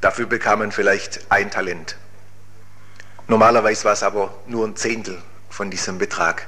dafür 0.00 0.26
bekam 0.26 0.60
man 0.60 0.72
vielleicht 0.72 1.20
ein 1.30 1.50
Talent. 1.50 1.96
Normalerweise 3.28 3.84
war 3.84 3.92
es 3.92 4.02
aber 4.02 4.34
nur 4.46 4.66
ein 4.66 4.76
Zehntel 4.76 5.18
von 5.48 5.70
diesem 5.70 5.98
Betrag. 5.98 6.46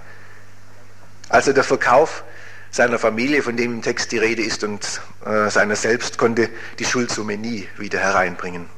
Also 1.29 1.53
der 1.53 1.65
Verkauf 1.65 2.25
seiner 2.73 2.99
Familie, 2.99 3.43
von 3.43 3.57
dem 3.57 3.75
im 3.75 3.83
Text 3.83 4.11
die 4.13 4.19
Rede 4.19 4.43
ist, 4.43 4.65
und 4.65 5.01
äh, 5.25 5.49
seiner 5.51 5.77
selbst, 5.77 6.19
konnte 6.19 6.49
die 6.79 6.85
Schuldsumme 6.85 7.37
nie 7.37 7.69
wieder 7.77 8.01
hereinbringen. 8.01 8.69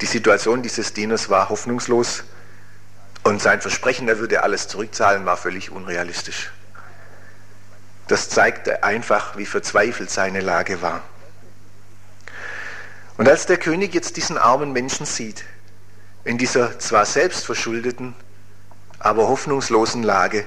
Die 0.00 0.06
Situation 0.06 0.62
dieses 0.62 0.92
Dieners 0.92 1.28
war 1.28 1.48
hoffnungslos 1.48 2.22
und 3.24 3.42
sein 3.42 3.60
Versprechen, 3.60 4.08
er 4.08 4.20
würde 4.20 4.44
alles 4.44 4.68
zurückzahlen, 4.68 5.26
war 5.26 5.36
völlig 5.36 5.70
unrealistisch. 5.72 6.52
Das 8.08 8.28
zeigte 8.28 8.82
einfach, 8.82 9.36
wie 9.36 9.46
verzweifelt 9.46 10.10
seine 10.10 10.40
Lage 10.40 10.82
war. 10.82 11.02
Und 13.18 13.28
als 13.28 13.46
der 13.46 13.58
König 13.58 13.94
jetzt 13.94 14.16
diesen 14.16 14.38
armen 14.38 14.72
Menschen 14.72 15.06
sieht, 15.06 15.44
in 16.24 16.38
dieser 16.38 16.78
zwar 16.78 17.04
selbstverschuldeten, 17.04 18.14
aber 18.98 19.28
hoffnungslosen 19.28 20.02
Lage, 20.02 20.44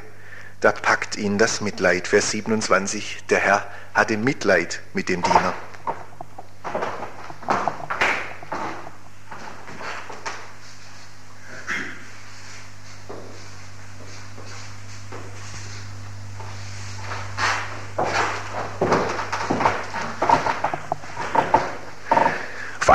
da 0.59 0.71
packt 0.71 1.15
ihn 1.17 1.37
das 1.37 1.61
Mitleid. 1.61 2.07
Vers 2.07 2.31
27, 2.31 3.25
der 3.29 3.39
Herr 3.39 3.67
hatte 3.93 4.17
Mitleid 4.17 4.81
mit 4.93 5.09
dem 5.09 5.21
Diener. 5.21 5.53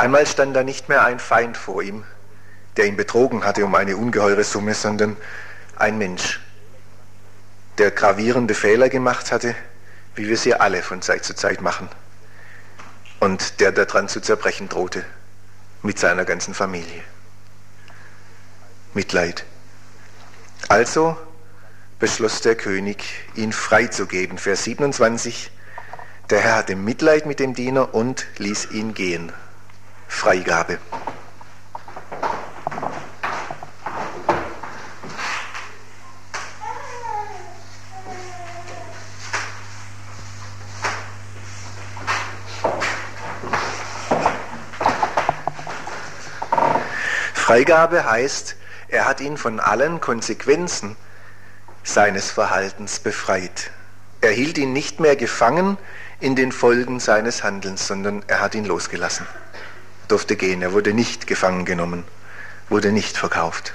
Einmal 0.07 0.25
stand 0.25 0.55
da 0.55 0.63
nicht 0.63 0.87
mehr 0.87 1.03
ein 1.03 1.19
Feind 1.19 1.57
vor 1.57 1.83
ihm, 1.83 2.05
der 2.77 2.85
ihn 2.85 2.95
betrogen 2.95 3.43
hatte 3.43 3.65
um 3.65 3.75
eine 3.75 3.97
ungeheure 3.97 4.45
Summe, 4.45 4.73
sondern 4.73 5.17
ein 5.75 5.97
Mensch, 5.97 6.39
der 7.77 7.91
gravierende 7.91 8.53
Fehler 8.53 8.87
gemacht 8.87 9.33
hatte, 9.33 9.53
wie 10.15 10.29
wir 10.29 10.37
sie 10.37 10.53
alle 10.53 10.81
von 10.81 11.01
Zeit 11.01 11.25
zu 11.25 11.35
Zeit 11.35 11.59
machen, 11.59 11.89
und 13.19 13.59
der 13.59 13.73
daran 13.73 14.07
zu 14.07 14.21
zerbrechen 14.21 14.69
drohte 14.69 15.03
mit 15.83 15.99
seiner 15.99 16.23
ganzen 16.23 16.53
Familie. 16.53 17.03
Mitleid. 18.93 19.43
Also 20.69 21.17
beschloss 21.99 22.39
der 22.39 22.55
König, 22.55 23.03
ihn 23.35 23.51
freizugeben. 23.51 24.37
Vers 24.37 24.63
27. 24.63 25.51
Der 26.29 26.39
Herr 26.39 26.55
hatte 26.55 26.77
Mitleid 26.77 27.25
mit 27.25 27.41
dem 27.41 27.53
Diener 27.53 27.93
und 27.93 28.25
ließ 28.37 28.71
ihn 28.71 28.93
gehen. 28.93 29.33
Freigabe. 30.07 30.79
Freigabe 47.33 48.09
heißt, 48.09 48.57
er 48.89 49.05
hat 49.05 49.21
ihn 49.21 49.37
von 49.37 49.59
allen 49.59 50.01
Konsequenzen 50.01 50.97
seines 51.83 52.29
Verhaltens 52.29 52.99
befreit. 52.99 53.71
Er 54.19 54.31
hielt 54.31 54.57
ihn 54.57 54.73
nicht 54.73 54.99
mehr 54.99 55.15
gefangen 55.15 55.77
in 56.19 56.35
den 56.35 56.51
Folgen 56.51 56.99
seines 56.99 57.43
Handelns, 57.43 57.87
sondern 57.87 58.23
er 58.27 58.41
hat 58.41 58.55
ihn 58.55 58.65
losgelassen 58.65 59.25
durfte 60.07 60.35
gehen. 60.35 60.61
Er 60.61 60.73
wurde 60.73 60.93
nicht 60.93 61.27
gefangen 61.27 61.65
genommen, 61.65 62.03
wurde 62.69 62.91
nicht 62.91 63.17
verkauft. 63.17 63.73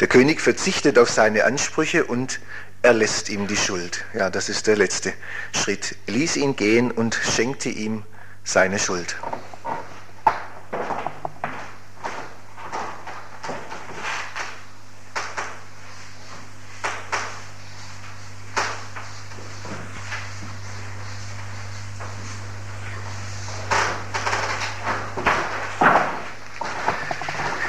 Der 0.00 0.08
König 0.08 0.40
verzichtet 0.40 0.98
auf 0.98 1.10
seine 1.10 1.44
Ansprüche 1.44 2.04
und 2.04 2.40
erlässt 2.82 3.30
ihm 3.30 3.46
die 3.46 3.56
Schuld. 3.56 4.04
Ja, 4.12 4.30
das 4.30 4.48
ist 4.48 4.66
der 4.66 4.76
letzte 4.76 5.12
Schritt. 5.52 5.96
Ließ 6.06 6.36
ihn 6.36 6.54
gehen 6.54 6.90
und 6.90 7.14
schenkte 7.14 7.68
ihm 7.70 8.04
seine 8.44 8.78
Schuld. 8.78 9.16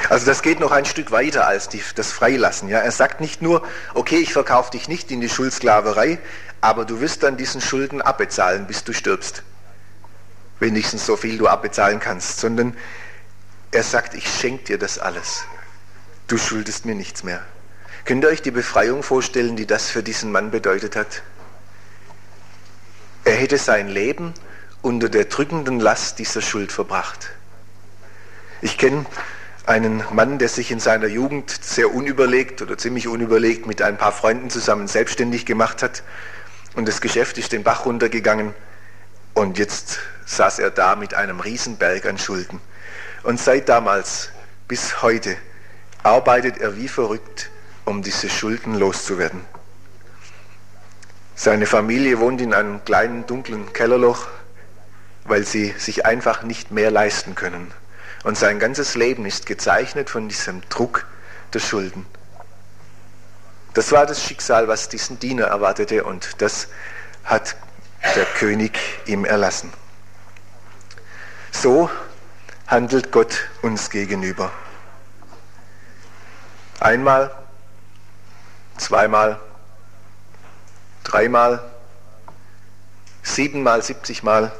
Also 0.08 0.24
das 0.24 0.42
geht 0.42 0.60
noch 0.60 0.72
ein 0.72 0.84
Stück 0.84 1.10
weiter 1.10 1.46
als 1.46 1.68
die, 1.68 1.82
das 1.94 2.12
Freilassen. 2.12 2.68
Ja? 2.68 2.78
Er 2.78 2.92
sagt 2.92 3.20
nicht 3.20 3.42
nur, 3.42 3.66
okay, 3.94 4.16
ich 4.16 4.32
verkaufe 4.32 4.70
dich 4.70 4.88
nicht 4.88 5.10
in 5.10 5.20
die 5.20 5.28
Schuldsklaverei, 5.28 6.18
aber 6.60 6.84
du 6.84 7.00
wirst 7.00 7.22
dann 7.22 7.36
diesen 7.36 7.60
Schulden 7.60 8.00
abbezahlen, 8.00 8.66
bis 8.66 8.84
du 8.84 8.92
stirbst. 8.92 9.42
Wenigstens 10.60 11.06
so 11.06 11.16
viel 11.16 11.38
du 11.38 11.46
abbezahlen 11.46 12.00
kannst. 12.00 12.40
Sondern 12.40 12.76
er 13.70 13.82
sagt, 13.82 14.14
ich 14.14 14.26
schenke 14.28 14.64
dir 14.64 14.78
das 14.78 14.98
alles. 14.98 15.44
Du 16.26 16.38
schuldest 16.38 16.86
mir 16.86 16.94
nichts 16.94 17.22
mehr. 17.22 17.42
Könnt 18.04 18.24
ihr 18.24 18.28
euch 18.28 18.42
die 18.42 18.50
Befreiung 18.50 19.02
vorstellen, 19.02 19.56
die 19.56 19.66
das 19.66 19.90
für 19.90 20.02
diesen 20.02 20.32
Mann 20.32 20.50
bedeutet 20.50 20.96
hat? 20.96 21.22
Er 23.24 23.34
hätte 23.34 23.58
sein 23.58 23.88
Leben 23.88 24.32
unter 24.80 25.10
der 25.10 25.26
drückenden 25.26 25.80
Last 25.80 26.18
dieser 26.18 26.40
Schuld 26.40 26.72
verbracht. 26.72 27.28
Ich 28.62 28.78
kenne 28.78 29.04
einen 29.68 30.02
Mann, 30.12 30.38
der 30.38 30.48
sich 30.48 30.70
in 30.70 30.80
seiner 30.80 31.06
Jugend 31.08 31.50
sehr 31.50 31.94
unüberlegt 31.94 32.62
oder 32.62 32.78
ziemlich 32.78 33.06
unüberlegt 33.06 33.66
mit 33.66 33.82
ein 33.82 33.98
paar 33.98 34.12
Freunden 34.12 34.48
zusammen 34.48 34.88
selbstständig 34.88 35.44
gemacht 35.44 35.82
hat. 35.82 36.02
Und 36.74 36.88
das 36.88 37.02
Geschäft 37.02 37.36
ist 37.36 37.52
den 37.52 37.64
Bach 37.64 37.84
runtergegangen. 37.84 38.54
Und 39.34 39.58
jetzt 39.58 39.98
saß 40.24 40.58
er 40.58 40.70
da 40.70 40.96
mit 40.96 41.12
einem 41.12 41.40
Riesenberg 41.40 42.06
an 42.06 42.16
Schulden. 42.18 42.60
Und 43.22 43.38
seit 43.38 43.68
damals 43.68 44.30
bis 44.68 45.02
heute 45.02 45.36
arbeitet 46.02 46.58
er 46.58 46.76
wie 46.76 46.88
verrückt, 46.88 47.50
um 47.84 48.02
diese 48.02 48.30
Schulden 48.30 48.74
loszuwerden. 48.74 49.40
Seine 51.34 51.66
Familie 51.66 52.18
wohnt 52.20 52.40
in 52.40 52.54
einem 52.54 52.84
kleinen 52.84 53.26
dunklen 53.26 53.72
Kellerloch, 53.74 54.28
weil 55.24 55.44
sie 55.44 55.74
sich 55.76 56.06
einfach 56.06 56.42
nicht 56.42 56.70
mehr 56.70 56.90
leisten 56.90 57.34
können. 57.34 57.70
Und 58.24 58.36
sein 58.36 58.58
ganzes 58.58 58.94
Leben 58.94 59.26
ist 59.26 59.46
gezeichnet 59.46 60.10
von 60.10 60.28
diesem 60.28 60.68
Druck 60.68 61.06
der 61.52 61.60
Schulden. 61.60 62.06
Das 63.74 63.92
war 63.92 64.06
das 64.06 64.22
Schicksal, 64.22 64.66
was 64.66 64.88
diesen 64.88 65.20
Diener 65.20 65.46
erwartete 65.46 66.04
und 66.04 66.42
das 66.42 66.68
hat 67.24 67.56
der 68.16 68.24
König 68.24 68.78
ihm 69.06 69.24
erlassen. 69.24 69.72
So 71.52 71.90
handelt 72.66 73.12
Gott 73.12 73.48
uns 73.62 73.90
gegenüber. 73.90 74.50
Einmal, 76.80 77.34
zweimal, 78.76 79.40
dreimal, 81.04 81.70
siebenmal, 83.22 83.82
siebzigmal 83.82 84.52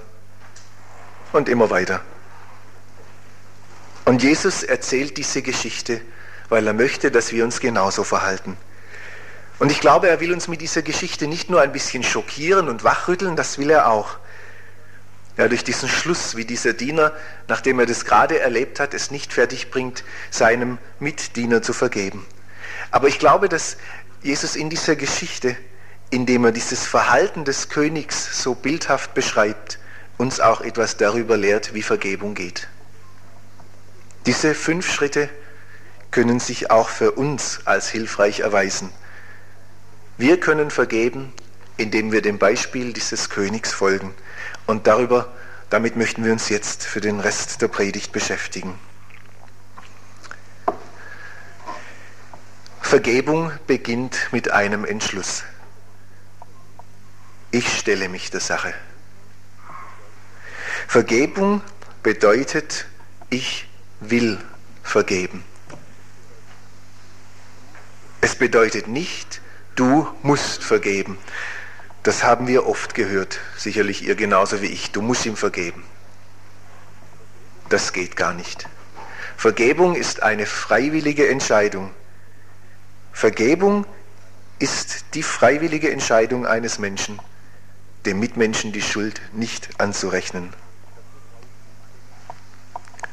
und 1.33 1.49
immer 1.49 1.71
weiter. 1.71 2.01
Und 4.09 4.23
Jesus 4.23 4.63
erzählt 4.63 5.19
diese 5.19 5.43
Geschichte, 5.43 6.01
weil 6.49 6.67
er 6.67 6.73
möchte, 6.73 7.11
dass 7.11 7.31
wir 7.31 7.45
uns 7.45 7.61
genauso 7.61 8.05
verhalten. 8.05 8.57
Und 9.59 9.71
ich 9.71 9.81
glaube, 9.81 10.09
er 10.09 10.19
will 10.19 10.33
uns 10.33 10.49
mit 10.49 10.63
dieser 10.63 10.81
Geschichte 10.81 11.27
nicht 11.27 11.51
nur 11.51 11.61
ein 11.61 11.73
bisschen 11.73 12.03
schockieren 12.03 12.71
und 12.71 12.85
wachrütteln, 12.85 13.37
das 13.37 13.59
will 13.59 13.69
er 13.69 13.91
auch. 13.91 14.17
Ja, 15.37 15.47
durch 15.49 15.63
diesen 15.63 15.91
Schluss, 15.91 16.37
wie 16.37 16.47
dieser 16.47 16.73
Diener, 16.73 17.13
nachdem 17.49 17.81
er 17.81 17.85
das 17.85 18.07
gerade 18.07 18.39
erlebt 18.39 18.81
hat, 18.81 18.95
es 18.95 19.11
nicht 19.11 19.35
fertig 19.35 19.71
bringt, 19.71 20.05
seinem 20.31 20.79
Mitdiener 21.01 21.61
zu 21.61 21.75
vergeben. 21.75 22.25
Aber 22.91 23.09
ich 23.09 23.19
glaube, 23.19 23.51
dass 23.51 23.77
Jesus 24.23 24.57
in 24.57 24.71
dieser 24.71 24.97
Geschichte, 24.97 25.55
indem 26.09 26.47
er 26.47 26.53
dieses 26.53 26.87
Verhalten 26.87 27.45
des 27.45 27.69
Königs 27.69 28.43
so 28.43 28.55
bildhaft 28.55 29.13
beschreibt, 29.13 29.79
uns 30.17 30.41
auch 30.41 30.63
etwas 30.63 30.97
darüber 30.97 31.37
lehrt, 31.37 31.75
wie 31.75 31.83
Vergebung 31.83 32.35
geht. 32.35 32.69
Diese 34.29 34.55
fünf 34.55 34.93
Schritte 34.93 35.31
können 36.11 36.39
sich 36.39 36.71
auch 36.71 36.91
für 36.91 37.13
uns 37.13 37.61
als 37.65 37.89
hilfreich 37.89 38.41
erweisen. 38.41 38.93
Wir 40.19 40.39
können 40.39 40.71
vergeben, 40.71 41.33
indem 41.79 42.13
wir 42.13 42.21
dem 42.21 42.37
Beispiel 42.37 42.93
dieses 42.93 43.31
Königs 43.31 43.73
folgen. 43.73 44.15
Und 44.67 44.87
darüber, 44.87 45.33
damit 45.71 45.97
möchten 45.97 46.27
wir 46.27 46.33
uns 46.33 46.51
jetzt 46.51 46.85
für 46.85 47.01
den 47.01 47.21
Rest 47.21 47.63
der 47.63 47.69
Predigt 47.69 48.13
beschäftigen. 48.13 48.79
Vergebung 52.83 53.51
beginnt 53.67 54.29
mit 54.31 54.51
einem 54.51 54.85
Entschluss. 54.85 55.45
Ich 57.51 57.79
stelle 57.79 58.11
mich 58.11 58.31
der 58.31 58.41
Sache. 58.41 58.75
Vergebung 60.87 61.63
bedeutet, 62.03 62.85
ich 63.31 63.68
will 64.01 64.39
vergeben. 64.83 65.45
Es 68.21 68.35
bedeutet 68.35 68.89
nicht, 68.89 69.41
du 69.75 70.09
musst 70.23 70.65
vergeben. 70.65 71.19
Das 72.03 72.25
haben 72.25 72.47
wir 72.47 72.67
oft 72.67 72.95
gehört, 72.95 73.41
sicherlich 73.57 74.03
ihr 74.03 74.15
genauso 74.15 74.63
wie 74.63 74.67
ich. 74.67 74.93
Du 74.93 75.03
musst 75.03 75.27
ihm 75.27 75.37
vergeben. 75.37 75.85
Das 77.69 77.93
geht 77.93 78.17
gar 78.17 78.33
nicht. 78.33 78.69
Vergebung 79.37 79.95
ist 79.95 80.23
eine 80.23 80.47
freiwillige 80.47 81.29
Entscheidung. 81.29 81.91
Vergebung 83.13 83.85
ist 84.59 85.05
die 85.15 85.23
freiwillige 85.23 85.91
Entscheidung 85.91 86.47
eines 86.47 86.79
Menschen, 86.79 87.21
dem 88.07 88.19
Mitmenschen 88.19 88.73
die 88.73 88.83
Schuld 88.83 89.21
nicht 89.33 89.69
anzurechnen. 89.79 90.53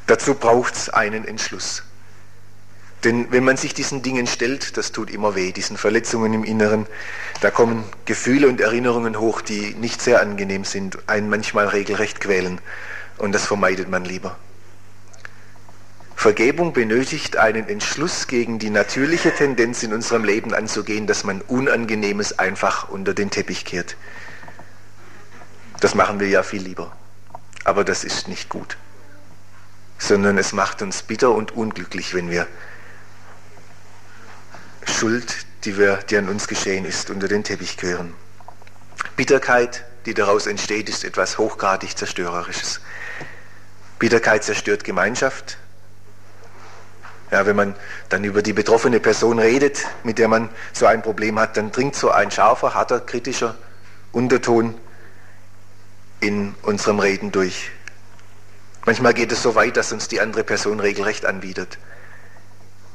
Dazu 0.07 0.35
braucht 0.35 0.75
es 0.75 0.89
einen 0.89 1.27
Entschluss. 1.27 1.83
Denn 3.03 3.31
wenn 3.31 3.43
man 3.43 3.57
sich 3.57 3.73
diesen 3.73 4.01
Dingen 4.01 4.25
stellt, 4.25 4.77
das 4.77 4.91
tut 4.91 5.11
immer 5.11 5.35
weh, 5.35 5.51
diesen 5.51 5.77
Verletzungen 5.77 6.33
im 6.33 6.43
Inneren, 6.43 6.87
da 7.41 7.51
kommen 7.51 7.83
Gefühle 8.05 8.47
und 8.47 8.59
Erinnerungen 8.59 9.19
hoch, 9.19 9.41
die 9.41 9.75
nicht 9.75 10.01
sehr 10.01 10.21
angenehm 10.21 10.63
sind, 10.63 10.97
einen 11.07 11.29
manchmal 11.29 11.67
regelrecht 11.67 12.19
quälen. 12.19 12.59
Und 13.17 13.33
das 13.33 13.45
vermeidet 13.45 13.89
man 13.89 14.05
lieber. 14.05 14.37
Vergebung 16.15 16.73
benötigt 16.73 17.37
einen 17.37 17.67
Entschluss 17.67 18.25
gegen 18.25 18.57
die 18.57 18.71
natürliche 18.71 19.31
Tendenz 19.35 19.83
in 19.83 19.93
unserem 19.93 20.23
Leben 20.23 20.55
anzugehen, 20.55 21.05
dass 21.05 21.23
man 21.23 21.41
Unangenehmes 21.41 22.39
einfach 22.39 22.89
unter 22.89 23.13
den 23.13 23.29
Teppich 23.29 23.65
kehrt. 23.65 23.95
Das 25.79 25.93
machen 25.93 26.19
wir 26.19 26.27
ja 26.27 26.41
viel 26.41 26.63
lieber. 26.63 26.91
Aber 27.63 27.83
das 27.83 28.03
ist 28.03 28.27
nicht 28.27 28.49
gut. 28.49 28.77
Sondern 29.97 30.37
es 30.37 30.53
macht 30.53 30.81
uns 30.81 31.03
bitter 31.03 31.31
und 31.31 31.53
unglücklich, 31.53 32.13
wenn 32.13 32.29
wir 32.29 32.47
Schuld, 34.85 35.45
die, 35.63 35.77
wir, 35.77 35.97
die 36.09 36.17
an 36.17 36.29
uns 36.29 36.47
geschehen 36.47 36.85
ist, 36.85 37.09
unter 37.09 37.27
den 37.27 37.43
Teppich 37.43 37.77
kehren. 37.77 38.13
Bitterkeit, 39.15 39.85
die 40.05 40.13
daraus 40.13 40.47
entsteht, 40.47 40.89
ist 40.89 41.03
etwas 41.03 41.37
hochgradig 41.37 41.97
Zerstörerisches. 41.97 42.81
Bitterkeit 43.97 44.43
zerstört 44.43 44.83
Gemeinschaft, 44.83 45.57
ja, 47.31 47.45
wenn 47.45 47.55
man 47.55 47.75
dann 48.09 48.23
über 48.23 48.41
die 48.41 48.53
betroffene 48.53 48.99
Person 48.99 49.39
redet, 49.39 49.85
mit 50.03 50.19
der 50.19 50.27
man 50.27 50.49
so 50.73 50.85
ein 50.85 51.01
Problem 51.01 51.39
hat, 51.39 51.57
dann 51.57 51.71
dringt 51.71 51.95
so 51.95 52.11
ein 52.11 52.31
scharfer, 52.31 52.73
harter, 52.73 52.99
kritischer 52.99 53.55
Unterton 54.11 54.75
in 56.19 56.55
unserem 56.61 56.99
Reden 56.99 57.31
durch. 57.31 57.71
Manchmal 58.85 59.13
geht 59.13 59.31
es 59.31 59.41
so 59.41 59.55
weit, 59.55 59.77
dass 59.77 59.91
uns 59.91 60.07
die 60.07 60.21
andere 60.21 60.43
Person 60.43 60.79
regelrecht 60.79 61.25
anbietet. 61.25 61.79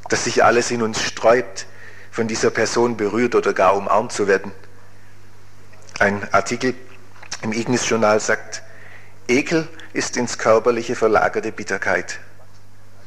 Dass 0.08 0.24
sich 0.24 0.44
alles 0.44 0.70
in 0.70 0.82
uns 0.82 1.02
sträubt, 1.02 1.66
von 2.12 2.28
dieser 2.28 2.50
Person 2.50 2.96
berührt 2.96 3.34
oder 3.34 3.52
gar 3.52 3.76
umarmt 3.76 4.12
zu 4.12 4.26
werden. 4.26 4.52
Ein 5.98 6.32
Artikel 6.32 6.74
im 7.42 7.52
Ignis-Journal 7.52 8.20
sagt, 8.20 8.62
Ekel 9.28 9.68
ist 9.92 10.16
ins 10.16 10.38
Körperliche 10.38 10.96
verlagerte 10.96 11.52
Bitterkeit. 11.52 12.20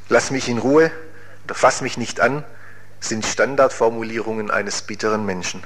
Lass 0.10 0.32
mich 0.32 0.48
in 0.50 0.58
Ruhe, 0.58 0.92
oder 1.46 1.56
fass 1.56 1.82
mich 1.82 1.98
nicht 1.98 2.20
an, 2.20 2.44
sind 3.00 3.26
Standardformulierungen 3.26 4.52
eines 4.52 4.82
bitteren 4.84 5.26
Menschen. 5.26 5.64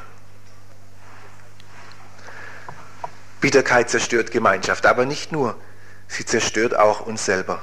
Bitterkeit 3.41 3.89
zerstört 3.89 4.31
Gemeinschaft, 4.31 4.85
aber 4.85 5.05
nicht 5.05 5.31
nur, 5.31 5.55
sie 6.07 6.25
zerstört 6.25 6.77
auch 6.77 7.05
uns 7.05 7.25
selber. 7.25 7.61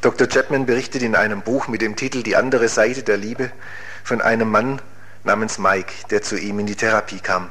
Dr. 0.00 0.28
Chapman 0.28 0.66
berichtet 0.66 1.02
in 1.02 1.16
einem 1.16 1.42
Buch 1.42 1.66
mit 1.66 1.82
dem 1.82 1.96
Titel 1.96 2.22
Die 2.22 2.36
andere 2.36 2.68
Seite 2.68 3.02
der 3.02 3.16
Liebe 3.16 3.50
von 4.04 4.20
einem 4.20 4.50
Mann 4.50 4.80
namens 5.24 5.58
Mike, 5.58 5.92
der 6.10 6.22
zu 6.22 6.38
ihm 6.38 6.60
in 6.60 6.66
die 6.66 6.76
Therapie 6.76 7.18
kam. 7.18 7.50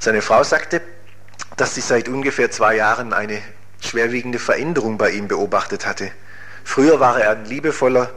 Seine 0.00 0.20
Frau 0.20 0.42
sagte, 0.42 0.82
dass 1.56 1.74
sie 1.74 1.80
seit 1.80 2.08
ungefähr 2.08 2.50
zwei 2.50 2.76
Jahren 2.76 3.12
eine 3.12 3.40
schwerwiegende 3.80 4.38
Veränderung 4.38 4.98
bei 4.98 5.10
ihm 5.10 5.28
beobachtet 5.28 5.86
hatte. 5.86 6.10
Früher 6.64 6.98
war 6.98 7.20
er 7.20 7.30
ein 7.30 7.44
liebevoller 7.44 8.10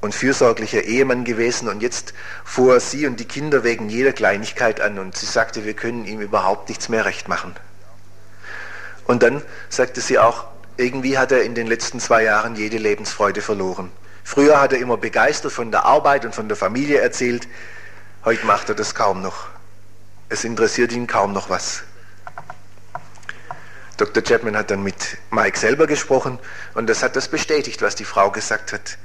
und 0.00 0.14
fürsorglicher 0.14 0.84
Ehemann 0.84 1.24
gewesen 1.24 1.68
und 1.68 1.82
jetzt 1.82 2.14
fuhr 2.44 2.74
er 2.74 2.80
sie 2.80 3.06
und 3.06 3.18
die 3.18 3.24
Kinder 3.24 3.64
wegen 3.64 3.88
jeder 3.88 4.12
Kleinigkeit 4.12 4.80
an 4.80 4.98
und 4.98 5.16
sie 5.16 5.26
sagte, 5.26 5.64
wir 5.64 5.74
können 5.74 6.04
ihm 6.04 6.20
überhaupt 6.20 6.68
nichts 6.68 6.88
mehr 6.88 7.04
recht 7.04 7.28
machen. 7.28 7.56
Und 9.06 9.22
dann 9.22 9.42
sagte 9.68 10.00
sie 10.00 10.18
auch, 10.18 10.44
irgendwie 10.76 11.18
hat 11.18 11.32
er 11.32 11.42
in 11.42 11.54
den 11.54 11.66
letzten 11.66 12.00
zwei 12.00 12.24
Jahren 12.24 12.56
jede 12.56 12.78
Lebensfreude 12.78 13.40
verloren. 13.40 13.90
Früher 14.24 14.60
hat 14.60 14.72
er 14.72 14.78
immer 14.80 14.96
begeistert 14.96 15.52
von 15.52 15.70
der 15.70 15.84
Arbeit 15.84 16.24
und 16.24 16.34
von 16.34 16.48
der 16.48 16.56
Familie 16.56 16.98
erzählt, 16.98 17.46
heute 18.24 18.44
macht 18.44 18.68
er 18.68 18.74
das 18.74 18.94
kaum 18.94 19.22
noch. 19.22 19.46
Es 20.28 20.44
interessiert 20.44 20.92
ihn 20.92 21.06
kaum 21.06 21.32
noch 21.32 21.48
was. 21.48 21.84
Dr. 23.96 24.22
Chapman 24.22 24.56
hat 24.56 24.70
dann 24.70 24.82
mit 24.82 25.16
Mike 25.30 25.58
selber 25.58 25.86
gesprochen 25.86 26.38
und 26.74 26.88
das 26.88 27.02
hat 27.02 27.16
das 27.16 27.28
bestätigt, 27.28 27.80
was 27.80 27.94
die 27.94 28.04
Frau 28.04 28.30
gesagt 28.30 28.72
hat. 28.72 28.98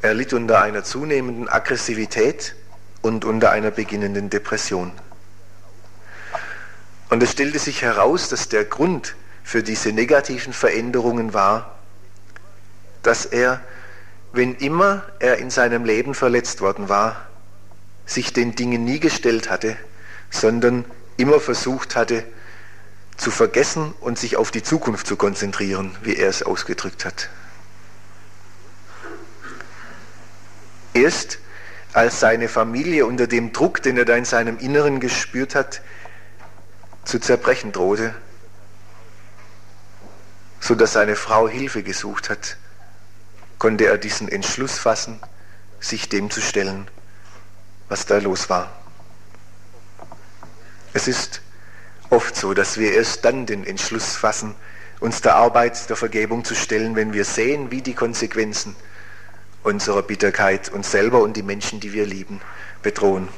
Er 0.00 0.14
litt 0.14 0.32
unter 0.32 0.60
einer 0.62 0.82
zunehmenden 0.82 1.48
Aggressivität 1.48 2.56
und 3.02 3.24
unter 3.24 3.50
einer 3.50 3.70
beginnenden 3.70 4.30
Depression. 4.30 4.92
Und 7.12 7.22
es 7.22 7.32
stellte 7.32 7.58
sich 7.58 7.82
heraus, 7.82 8.30
dass 8.30 8.48
der 8.48 8.64
Grund 8.64 9.16
für 9.44 9.62
diese 9.62 9.92
negativen 9.92 10.54
Veränderungen 10.54 11.34
war, 11.34 11.78
dass 13.02 13.26
er, 13.26 13.60
wenn 14.32 14.54
immer 14.54 15.02
er 15.18 15.36
in 15.36 15.50
seinem 15.50 15.84
Leben 15.84 16.14
verletzt 16.14 16.62
worden 16.62 16.88
war, 16.88 17.26
sich 18.06 18.32
den 18.32 18.54
Dingen 18.54 18.86
nie 18.86 18.98
gestellt 18.98 19.50
hatte, 19.50 19.76
sondern 20.30 20.86
immer 21.18 21.38
versucht 21.38 21.96
hatte, 21.96 22.24
zu 23.18 23.30
vergessen 23.30 23.92
und 24.00 24.18
sich 24.18 24.38
auf 24.38 24.50
die 24.50 24.62
Zukunft 24.62 25.06
zu 25.06 25.16
konzentrieren, 25.16 25.94
wie 26.00 26.16
er 26.16 26.30
es 26.30 26.42
ausgedrückt 26.42 27.04
hat. 27.04 27.28
Erst 30.94 31.40
als 31.92 32.20
seine 32.20 32.48
Familie 32.48 33.04
unter 33.04 33.26
dem 33.26 33.52
Druck, 33.52 33.82
den 33.82 33.98
er 33.98 34.06
da 34.06 34.16
in 34.16 34.24
seinem 34.24 34.56
Inneren 34.56 34.98
gespürt 34.98 35.54
hat, 35.54 35.82
zu 37.04 37.18
zerbrechen 37.18 37.72
drohte, 37.72 38.14
sodass 40.60 40.92
seine 40.92 41.16
Frau 41.16 41.48
Hilfe 41.48 41.82
gesucht 41.82 42.30
hat, 42.30 42.56
konnte 43.58 43.86
er 43.86 43.98
diesen 43.98 44.28
Entschluss 44.28 44.78
fassen, 44.78 45.20
sich 45.80 46.08
dem 46.08 46.30
zu 46.30 46.40
stellen, 46.40 46.88
was 47.88 48.06
da 48.06 48.18
los 48.18 48.48
war. 48.48 48.70
Es 50.92 51.08
ist 51.08 51.42
oft 52.10 52.36
so, 52.36 52.54
dass 52.54 52.78
wir 52.78 52.92
erst 52.92 53.24
dann 53.24 53.46
den 53.46 53.64
Entschluss 53.64 54.14
fassen, 54.14 54.54
uns 55.00 55.20
der 55.20 55.34
Arbeit 55.34 55.88
der 55.88 55.96
Vergebung 55.96 56.44
zu 56.44 56.54
stellen, 56.54 56.94
wenn 56.94 57.12
wir 57.12 57.24
sehen, 57.24 57.70
wie 57.70 57.82
die 57.82 57.94
Konsequenzen 57.94 58.76
unserer 59.64 60.02
Bitterkeit 60.02 60.68
uns 60.68 60.90
selber 60.90 61.20
und 61.20 61.36
die 61.36 61.42
Menschen, 61.42 61.80
die 61.80 61.92
wir 61.92 62.06
lieben, 62.06 62.40
bedrohen. 62.82 63.28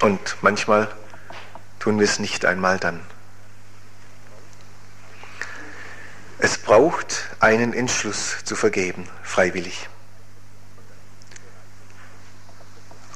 Und 0.00 0.36
manchmal 0.42 0.88
tun 1.82 1.98
wir 1.98 2.04
es 2.04 2.20
nicht 2.20 2.44
einmal 2.44 2.78
dann. 2.78 3.00
Es 6.38 6.56
braucht 6.56 7.28
einen 7.40 7.72
Entschluss 7.72 8.44
zu 8.44 8.54
vergeben, 8.54 9.08
freiwillig. 9.24 9.88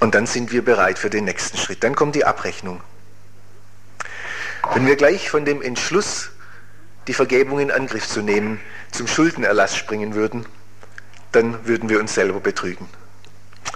Und 0.00 0.16
dann 0.16 0.26
sind 0.26 0.50
wir 0.50 0.64
bereit 0.64 0.98
für 0.98 1.10
den 1.10 1.26
nächsten 1.26 1.56
Schritt. 1.58 1.84
Dann 1.84 1.94
kommt 1.94 2.16
die 2.16 2.24
Abrechnung. 2.24 2.80
Wenn 4.74 4.84
wir 4.84 4.96
gleich 4.96 5.30
von 5.30 5.44
dem 5.44 5.62
Entschluss, 5.62 6.30
die 7.06 7.14
Vergebung 7.14 7.60
in 7.60 7.70
Angriff 7.70 8.08
zu 8.08 8.20
nehmen, 8.20 8.60
zum 8.90 9.06
Schuldenerlass 9.06 9.76
springen 9.76 10.14
würden, 10.14 10.44
dann 11.30 11.64
würden 11.68 11.88
wir 11.88 12.00
uns 12.00 12.14
selber 12.14 12.40
betrügen. 12.40 12.88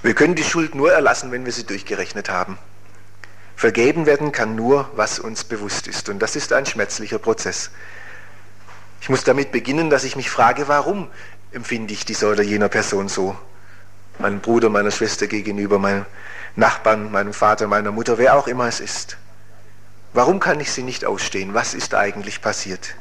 Wir 0.02 0.14
können 0.14 0.34
die 0.34 0.42
Schuld 0.42 0.74
nur 0.74 0.92
erlassen, 0.92 1.30
wenn 1.30 1.44
wir 1.44 1.52
sie 1.52 1.64
durchgerechnet 1.64 2.28
haben. 2.28 2.58
Vergeben 3.60 4.06
werden 4.06 4.32
kann 4.32 4.56
nur, 4.56 4.88
was 4.94 5.18
uns 5.18 5.44
bewusst 5.44 5.86
ist. 5.86 6.08
Und 6.08 6.20
das 6.20 6.34
ist 6.34 6.54
ein 6.54 6.64
schmerzlicher 6.64 7.18
Prozess. 7.18 7.70
Ich 9.02 9.10
muss 9.10 9.22
damit 9.22 9.52
beginnen, 9.52 9.90
dass 9.90 10.04
ich 10.04 10.16
mich 10.16 10.30
frage, 10.30 10.66
warum 10.66 11.10
empfinde 11.52 11.92
ich 11.92 12.06
dieser 12.06 12.30
oder 12.30 12.42
jener 12.42 12.70
Person 12.70 13.10
so? 13.10 13.36
Meinem 14.18 14.40
Bruder, 14.40 14.70
meiner 14.70 14.90
Schwester 14.90 15.26
gegenüber, 15.26 15.78
meinem 15.78 16.06
Nachbarn, 16.56 17.12
meinem 17.12 17.34
Vater, 17.34 17.66
meiner 17.66 17.92
Mutter, 17.92 18.16
wer 18.16 18.34
auch 18.34 18.46
immer 18.46 18.66
es 18.66 18.80
ist. 18.80 19.18
Warum 20.14 20.40
kann 20.40 20.58
ich 20.58 20.72
sie 20.72 20.82
nicht 20.82 21.04
ausstehen? 21.04 21.52
Was 21.52 21.74
ist 21.74 21.94
eigentlich 21.94 22.40
passiert? 22.40 22.94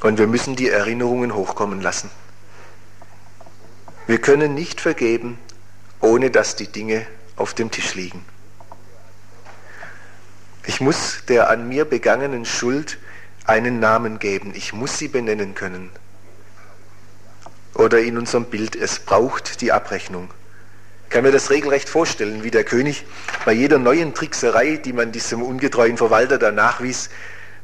Und 0.00 0.18
wir 0.18 0.26
müssen 0.26 0.56
die 0.56 0.70
Erinnerungen 0.70 1.36
hochkommen 1.36 1.80
lassen. 1.80 2.10
Wir 4.08 4.20
können 4.20 4.56
nicht 4.56 4.80
vergeben, 4.80 5.38
ohne 6.00 6.32
dass 6.32 6.56
die 6.56 6.66
Dinge 6.66 7.06
auf 7.36 7.54
dem 7.54 7.70
Tisch 7.70 7.94
liegen. 7.94 8.24
Ich 10.66 10.80
muss 10.80 11.24
der 11.28 11.48
an 11.48 11.68
mir 11.68 11.84
begangenen 11.84 12.44
Schuld 12.44 12.98
einen 13.44 13.80
Namen 13.80 14.18
geben. 14.18 14.52
Ich 14.54 14.72
muss 14.72 14.98
sie 14.98 15.08
benennen 15.08 15.54
können. 15.54 15.90
Oder 17.74 18.00
in 18.00 18.18
unserem 18.18 18.44
Bild, 18.44 18.76
es 18.76 18.98
braucht 18.98 19.60
die 19.60 19.72
Abrechnung. 19.72 20.30
Ich 21.04 21.10
kann 21.10 21.24
mir 21.24 21.32
das 21.32 21.50
regelrecht 21.50 21.88
vorstellen, 21.88 22.44
wie 22.44 22.50
der 22.50 22.64
König 22.64 23.04
bei 23.44 23.52
jeder 23.52 23.78
neuen 23.78 24.14
Trickserei, 24.14 24.76
die 24.76 24.92
man 24.92 25.12
diesem 25.12 25.42
ungetreuen 25.42 25.96
Verwalter 25.96 26.38
da 26.38 26.52
nachwies, 26.52 27.10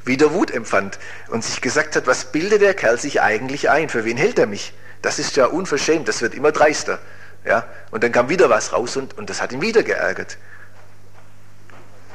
wieder 0.04 0.32
Wut 0.32 0.50
empfand 0.50 0.98
und 1.28 1.44
sich 1.44 1.61
gesagt 1.61 1.96
hat, 1.96 2.06
was 2.06 2.32
bildet 2.32 2.62
der 2.62 2.74
Kerl 2.74 2.98
sich 2.98 3.20
eigentlich 3.20 3.70
ein? 3.70 3.88
Für 3.88 4.04
wen 4.04 4.16
hält 4.16 4.38
er 4.38 4.46
mich? 4.46 4.72
Das 5.02 5.18
ist 5.18 5.37
ja 5.37 5.46
unverschämt, 5.46 6.09
das 6.09 6.22
wird 6.22 6.35
immer 6.35 6.50
dreister. 6.50 6.98
Ja? 7.44 7.68
Und 7.90 8.02
dann 8.02 8.12
kam 8.12 8.28
wieder 8.28 8.48
was 8.50 8.72
raus 8.72 8.96
und, 8.96 9.16
und 9.18 9.30
das 9.30 9.42
hat 9.42 9.52
ihn 9.52 9.61
wieder 9.61 9.82
geärgert. 9.82 10.38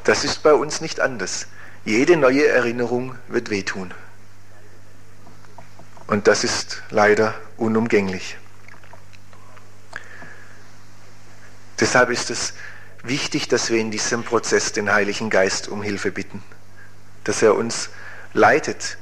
Das 0.04 0.24
ist 0.24 0.42
bei 0.44 0.54
uns 0.54 0.82
nicht 0.82 1.00
anders. 1.00 1.48
Jede 1.86 2.18
neue 2.18 2.48
Erinnerung 2.48 3.16
wird 3.28 3.50
wehtun. 3.50 3.94
Und 6.08 6.28
das 6.28 6.44
ist 6.44 6.82
leider 6.90 7.36
unumgänglich. 7.58 8.38
Deshalb 11.80 12.10
ist 12.10 12.30
es 12.30 12.54
wichtig, 13.04 13.48
dass 13.48 13.70
wir 13.70 13.80
in 13.80 13.92
diesem 13.92 14.24
Prozess 14.24 14.72
den 14.72 14.92
Heiligen 14.92 15.30
Geist 15.30 15.68
um 15.68 15.82
Hilfe 15.82 16.12
bitten, 16.12 16.44
dass 17.24 17.42
er 17.42 17.56
uns 17.56 17.90
leitet, 18.34 18.98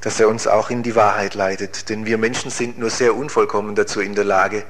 dass 0.00 0.20
er 0.20 0.28
uns 0.28 0.46
auch 0.46 0.70
in 0.70 0.82
die 0.82 0.94
Wahrheit 0.94 1.34
leitet. 1.34 1.88
Denn 1.88 2.04
wir 2.04 2.18
Menschen 2.18 2.50
sind 2.50 2.78
nur 2.78 2.90
sehr 2.90 3.14
unvollkommen 3.14 3.74
dazu 3.74 4.00
in 4.00 4.14
der 4.14 4.24
Lage, 4.24 4.64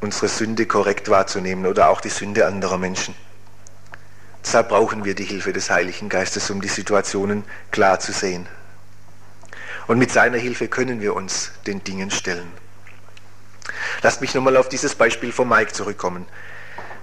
unsere 0.00 0.28
Sünde 0.28 0.66
korrekt 0.66 1.08
wahrzunehmen 1.08 1.64
oder 1.66 1.88
auch 1.88 2.00
die 2.00 2.10
Sünde 2.10 2.46
anderer 2.46 2.76
Menschen. 2.78 3.14
Deshalb 4.44 4.68
brauchen 4.68 5.04
wir 5.04 5.14
die 5.14 5.24
Hilfe 5.24 5.52
des 5.52 5.70
Heiligen 5.70 6.08
Geistes, 6.08 6.50
um 6.50 6.60
die 6.60 6.68
Situationen 6.68 7.44
klar 7.70 8.00
zu 8.00 8.12
sehen. 8.12 8.46
Und 9.86 9.98
mit 9.98 10.10
seiner 10.10 10.38
Hilfe 10.38 10.68
können 10.68 11.00
wir 11.00 11.14
uns 11.14 11.52
den 11.66 11.82
Dingen 11.84 12.10
stellen. 12.10 12.50
Lasst 14.02 14.20
mich 14.20 14.34
nochmal 14.34 14.56
auf 14.56 14.68
dieses 14.68 14.94
Beispiel 14.94 15.32
von 15.32 15.48
Mike 15.48 15.72
zurückkommen. 15.72 16.26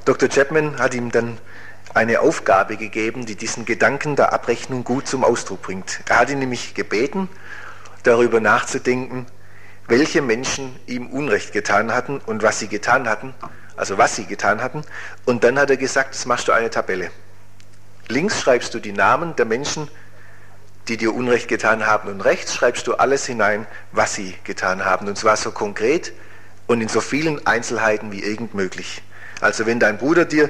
Dr. 0.05 0.29
Chapman 0.29 0.79
hat 0.79 0.93
ihm 0.93 1.11
dann 1.11 1.37
eine 1.93 2.19
Aufgabe 2.19 2.77
gegeben, 2.77 3.25
die 3.25 3.35
diesen 3.35 3.65
Gedanken 3.65 4.15
der 4.15 4.33
Abrechnung 4.33 4.83
gut 4.83 5.07
zum 5.07 5.23
Ausdruck 5.23 5.61
bringt. 5.61 6.01
Er 6.07 6.19
hat 6.19 6.29
ihn 6.29 6.39
nämlich 6.39 6.73
gebeten, 6.73 7.29
darüber 8.03 8.39
nachzudenken, 8.39 9.25
welche 9.87 10.21
Menschen 10.21 10.79
ihm 10.85 11.07
Unrecht 11.07 11.51
getan 11.51 11.93
hatten 11.93 12.19
und 12.19 12.43
was 12.43 12.59
sie 12.59 12.67
getan 12.67 13.09
hatten, 13.09 13.33
also 13.75 13.97
was 13.97 14.15
sie 14.15 14.25
getan 14.25 14.61
hatten. 14.61 14.83
Und 15.25 15.43
dann 15.43 15.57
hat 15.57 15.69
er 15.69 15.77
gesagt, 15.77 16.13
das 16.13 16.25
machst 16.25 16.47
du 16.47 16.51
eine 16.51 16.69
Tabelle. 16.69 17.11
Links 18.09 18.41
schreibst 18.41 18.73
du 18.73 18.79
die 18.79 18.91
Namen 18.91 19.35
der 19.35 19.45
Menschen, 19.45 19.87
die 20.87 20.97
dir 20.97 21.13
Unrecht 21.13 21.47
getan 21.47 21.85
haben 21.85 22.09
und 22.09 22.21
rechts 22.21 22.55
schreibst 22.55 22.87
du 22.87 22.95
alles 22.95 23.27
hinein, 23.27 23.67
was 23.91 24.15
sie 24.15 24.35
getan 24.43 24.83
haben. 24.83 25.07
Und 25.07 25.15
zwar 25.15 25.37
so 25.37 25.51
konkret 25.51 26.11
und 26.65 26.81
in 26.81 26.89
so 26.89 27.01
vielen 27.01 27.45
Einzelheiten 27.45 28.11
wie 28.11 28.23
irgend 28.23 28.55
möglich. 28.55 29.03
Also 29.41 29.67
wenn 29.67 29.79
dein 29.79 29.99
Bruder 29.99 30.25
dir 30.25 30.49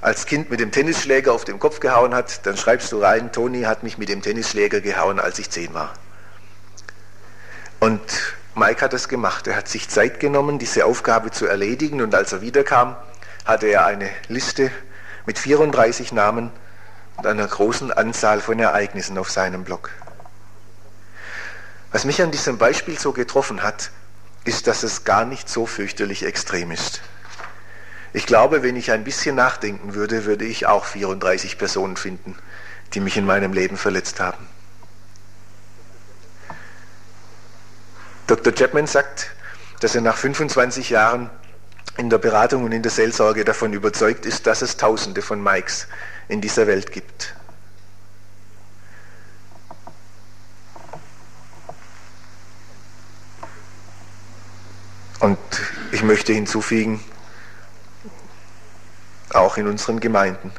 als 0.00 0.26
Kind 0.26 0.50
mit 0.50 0.60
dem 0.60 0.70
Tennisschläger 0.70 1.32
auf 1.32 1.44
den 1.44 1.58
Kopf 1.58 1.80
gehauen 1.80 2.14
hat, 2.14 2.46
dann 2.46 2.56
schreibst 2.56 2.92
du 2.92 3.00
rein, 3.00 3.32
Toni 3.32 3.62
hat 3.62 3.82
mich 3.82 3.98
mit 3.98 4.08
dem 4.08 4.22
Tennisschläger 4.22 4.80
gehauen, 4.80 5.18
als 5.18 5.40
ich 5.40 5.50
zehn 5.50 5.74
war. 5.74 5.94
Und 7.80 8.00
Mike 8.54 8.80
hat 8.80 8.92
das 8.92 9.08
gemacht. 9.08 9.48
Er 9.48 9.56
hat 9.56 9.66
sich 9.66 9.88
Zeit 9.88 10.20
genommen, 10.20 10.60
diese 10.60 10.84
Aufgabe 10.86 11.32
zu 11.32 11.46
erledigen 11.46 12.00
und 12.00 12.14
als 12.14 12.32
er 12.32 12.42
wiederkam, 12.42 12.94
hatte 13.44 13.66
er 13.66 13.86
eine 13.86 14.08
Liste 14.28 14.70
mit 15.26 15.40
34 15.40 16.12
Namen 16.12 16.52
und 17.16 17.26
einer 17.26 17.46
großen 17.46 17.92
Anzahl 17.92 18.40
von 18.40 18.58
Ereignissen 18.58 19.18
auf 19.18 19.30
seinem 19.30 19.64
Blog. 19.64 19.90
Was 21.92 22.04
mich 22.04 22.22
an 22.22 22.30
diesem 22.30 22.58
Beispiel 22.58 22.98
so 22.98 23.12
getroffen 23.12 23.62
hat, 23.62 23.90
ist, 24.44 24.66
dass 24.66 24.82
es 24.82 25.04
gar 25.04 25.24
nicht 25.24 25.48
so 25.48 25.66
fürchterlich 25.66 26.24
extrem 26.24 26.70
ist. 26.70 27.02
Ich 28.14 28.26
glaube, 28.26 28.62
wenn 28.62 28.76
ich 28.76 28.90
ein 28.90 29.04
bisschen 29.04 29.36
nachdenken 29.36 29.94
würde, 29.94 30.24
würde 30.24 30.44
ich 30.44 30.66
auch 30.66 30.84
34 30.84 31.58
Personen 31.58 31.96
finden, 31.96 32.36
die 32.94 33.00
mich 33.00 33.16
in 33.16 33.24
meinem 33.24 33.52
Leben 33.52 33.76
verletzt 33.76 34.20
haben. 34.20 34.46
Dr. 38.26 38.54
Chapman 38.54 38.86
sagt, 38.86 39.32
dass 39.80 39.94
er 39.94 40.00
nach 40.00 40.16
25 40.16 40.90
Jahren 40.90 41.30
in 41.96 42.10
der 42.10 42.18
Beratung 42.18 42.64
und 42.64 42.72
in 42.72 42.82
der 42.82 42.90
Seelsorge 42.90 43.44
davon 43.44 43.72
überzeugt 43.72 44.26
ist, 44.26 44.46
dass 44.46 44.62
es 44.62 44.76
Tausende 44.76 45.22
von 45.22 45.42
Mikes 45.42 45.88
in 46.28 46.40
dieser 46.40 46.66
Welt 46.66 46.92
gibt. 46.92 47.34
Und 55.20 55.38
ich 55.92 56.02
möchte 56.02 56.32
hinzufügen, 56.32 57.00
auch 59.30 59.56
in 59.56 59.68
unseren 59.68 60.00
Gemeinden. 60.00 60.50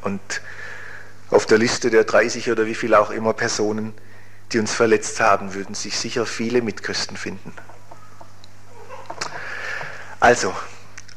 Und 0.00 0.40
auf 1.30 1.46
der 1.46 1.58
Liste 1.58 1.90
der 1.90 2.04
30 2.04 2.50
oder 2.50 2.66
wie 2.66 2.74
viel 2.74 2.94
auch 2.94 3.10
immer 3.10 3.32
Personen, 3.32 3.92
die 4.52 4.58
uns 4.58 4.72
verletzt 4.72 5.20
haben, 5.20 5.54
würden 5.54 5.74
sich 5.74 5.98
sicher 5.98 6.26
viele 6.26 6.62
Mitchristen 6.62 7.16
finden. 7.16 7.52
Also, 10.22 10.54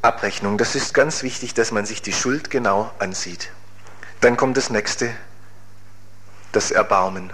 Abrechnung, 0.01 0.57
das 0.57 0.73
ist 0.73 0.95
ganz 0.95 1.21
wichtig, 1.21 1.53
dass 1.53 1.71
man 1.71 1.85
sich 1.85 2.01
die 2.01 2.11
Schuld 2.11 2.49
genau 2.49 2.91
ansieht. 2.97 3.51
Dann 4.19 4.35
kommt 4.35 4.57
das 4.57 4.71
nächste, 4.71 5.11
das 6.51 6.71
Erbarmen. 6.71 7.31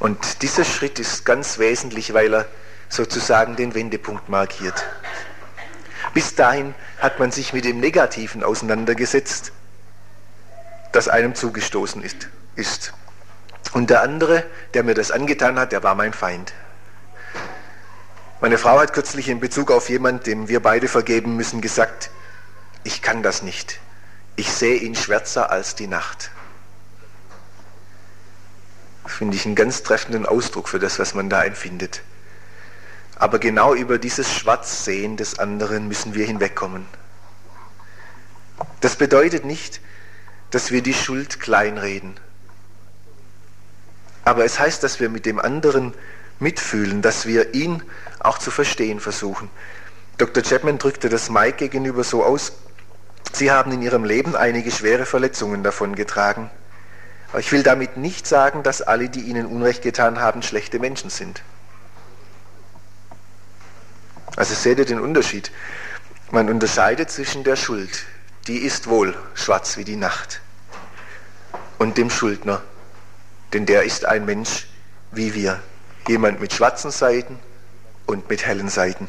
Und 0.00 0.42
dieser 0.42 0.64
Schritt 0.64 0.98
ist 0.98 1.24
ganz 1.24 1.60
wesentlich, 1.60 2.12
weil 2.12 2.34
er 2.34 2.46
sozusagen 2.88 3.54
den 3.54 3.76
Wendepunkt 3.76 4.28
markiert. 4.28 4.84
Bis 6.12 6.34
dahin 6.34 6.74
hat 6.98 7.20
man 7.20 7.30
sich 7.30 7.52
mit 7.52 7.64
dem 7.64 7.78
Negativen 7.78 8.42
auseinandergesetzt, 8.42 9.52
das 10.90 11.06
einem 11.06 11.36
zugestoßen 11.36 12.02
ist. 12.56 12.92
Und 13.74 13.90
der 13.90 14.02
andere, 14.02 14.42
der 14.74 14.82
mir 14.82 14.94
das 14.94 15.12
angetan 15.12 15.56
hat, 15.56 15.70
der 15.70 15.84
war 15.84 15.94
mein 15.94 16.12
Feind. 16.12 16.52
Meine 18.40 18.56
Frau 18.56 18.78
hat 18.78 18.92
kürzlich 18.92 19.28
in 19.28 19.40
Bezug 19.40 19.72
auf 19.72 19.88
jemanden, 19.88 20.22
dem 20.22 20.48
wir 20.48 20.60
beide 20.60 20.86
vergeben 20.86 21.34
müssen, 21.34 21.60
gesagt, 21.60 22.10
ich 22.84 23.02
kann 23.02 23.24
das 23.24 23.42
nicht. 23.42 23.80
Ich 24.36 24.52
sehe 24.52 24.76
ihn 24.76 24.94
schwärzer 24.94 25.50
als 25.50 25.74
die 25.74 25.88
Nacht. 25.88 26.30
Finde 29.06 29.36
ich 29.36 29.44
einen 29.44 29.56
ganz 29.56 29.82
treffenden 29.82 30.24
Ausdruck 30.24 30.68
für 30.68 30.78
das, 30.78 31.00
was 31.00 31.14
man 31.14 31.28
da 31.28 31.42
empfindet. 31.42 32.02
Aber 33.16 33.40
genau 33.40 33.74
über 33.74 33.98
dieses 33.98 34.32
Schwarzsehen 34.32 35.16
des 35.16 35.40
anderen 35.40 35.88
müssen 35.88 36.14
wir 36.14 36.24
hinwegkommen. 36.24 36.86
Das 38.80 38.94
bedeutet 38.94 39.44
nicht, 39.44 39.80
dass 40.52 40.70
wir 40.70 40.82
die 40.82 40.94
Schuld 40.94 41.40
kleinreden. 41.40 42.14
Aber 44.24 44.44
es 44.44 44.60
heißt, 44.60 44.84
dass 44.84 45.00
wir 45.00 45.08
mit 45.08 45.26
dem 45.26 45.40
anderen 45.40 45.94
mitfühlen, 46.38 47.02
dass 47.02 47.26
wir 47.26 47.54
ihn 47.54 47.82
auch 48.20 48.38
zu 48.38 48.50
verstehen 48.50 49.00
versuchen. 49.00 49.50
Dr. 50.18 50.42
Chapman 50.42 50.78
drückte 50.78 51.08
das 51.08 51.30
Mike 51.30 51.56
gegenüber 51.56 52.04
so 52.04 52.24
aus, 52.24 52.52
Sie 53.32 53.50
haben 53.50 53.72
in 53.72 53.82
Ihrem 53.82 54.04
Leben 54.04 54.34
einige 54.36 54.70
schwere 54.70 55.04
Verletzungen 55.06 55.62
davon 55.62 55.94
getragen. 55.94 56.50
Aber 57.30 57.40
ich 57.40 57.52
will 57.52 57.62
damit 57.62 57.96
nicht 57.96 58.26
sagen, 58.26 58.62
dass 58.62 58.80
alle, 58.80 59.08
die 59.08 59.20
ihnen 59.20 59.46
Unrecht 59.46 59.82
getan 59.82 60.18
haben, 60.18 60.42
schlechte 60.42 60.78
Menschen 60.78 61.10
sind. 61.10 61.42
Also 64.36 64.54
seht 64.54 64.78
ihr 64.78 64.86
den 64.86 65.00
Unterschied. 65.00 65.50
Man 66.30 66.48
unterscheidet 66.48 67.10
zwischen 67.10 67.44
der 67.44 67.56
Schuld, 67.56 68.06
die 68.46 68.58
ist 68.58 68.86
wohl 68.88 69.16
schwarz 69.34 69.76
wie 69.76 69.84
die 69.84 69.96
Nacht, 69.96 70.40
und 71.78 71.98
dem 71.98 72.10
Schuldner, 72.10 72.62
denn 73.52 73.66
der 73.66 73.82
ist 73.82 74.04
ein 74.04 74.24
Mensch 74.24 74.66
wie 75.10 75.34
wir. 75.34 75.60
Jemand 76.08 76.40
mit 76.40 76.54
schwarzen 76.54 76.90
Seiten 76.90 77.38
und 78.06 78.30
mit 78.30 78.46
hellen 78.46 78.70
Seiten. 78.70 79.08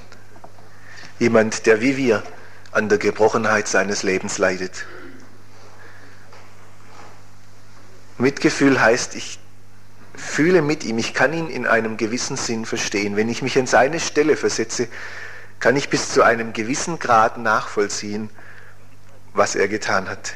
Jemand, 1.17 1.65
der 1.65 1.79
wie 1.79 1.95
wir 1.95 2.23
an 2.71 2.89
der 2.89 2.97
Gebrochenheit 2.97 3.69
seines 3.69 4.03
Lebens 4.03 4.37
leidet. 4.37 4.85
Mitgefühl 8.17 8.81
heißt, 8.81 9.15
ich 9.15 9.39
fühle 10.13 10.61
mit 10.61 10.83
ihm, 10.83 10.97
ich 10.97 11.13
kann 11.13 11.31
ihn 11.31 11.49
in 11.49 11.65
einem 11.65 11.95
gewissen 11.95 12.35
Sinn 12.35 12.65
verstehen. 12.65 13.15
Wenn 13.15 13.29
ich 13.29 13.41
mich 13.41 13.57
an 13.57 13.65
seine 13.65 14.01
Stelle 14.01 14.35
versetze, 14.35 14.89
kann 15.61 15.77
ich 15.77 15.89
bis 15.89 16.11
zu 16.11 16.21
einem 16.21 16.51
gewissen 16.51 16.99
Grad 16.99 17.37
nachvollziehen, 17.37 18.29
was 19.33 19.55
er 19.55 19.69
getan 19.69 20.09
hat. 20.09 20.33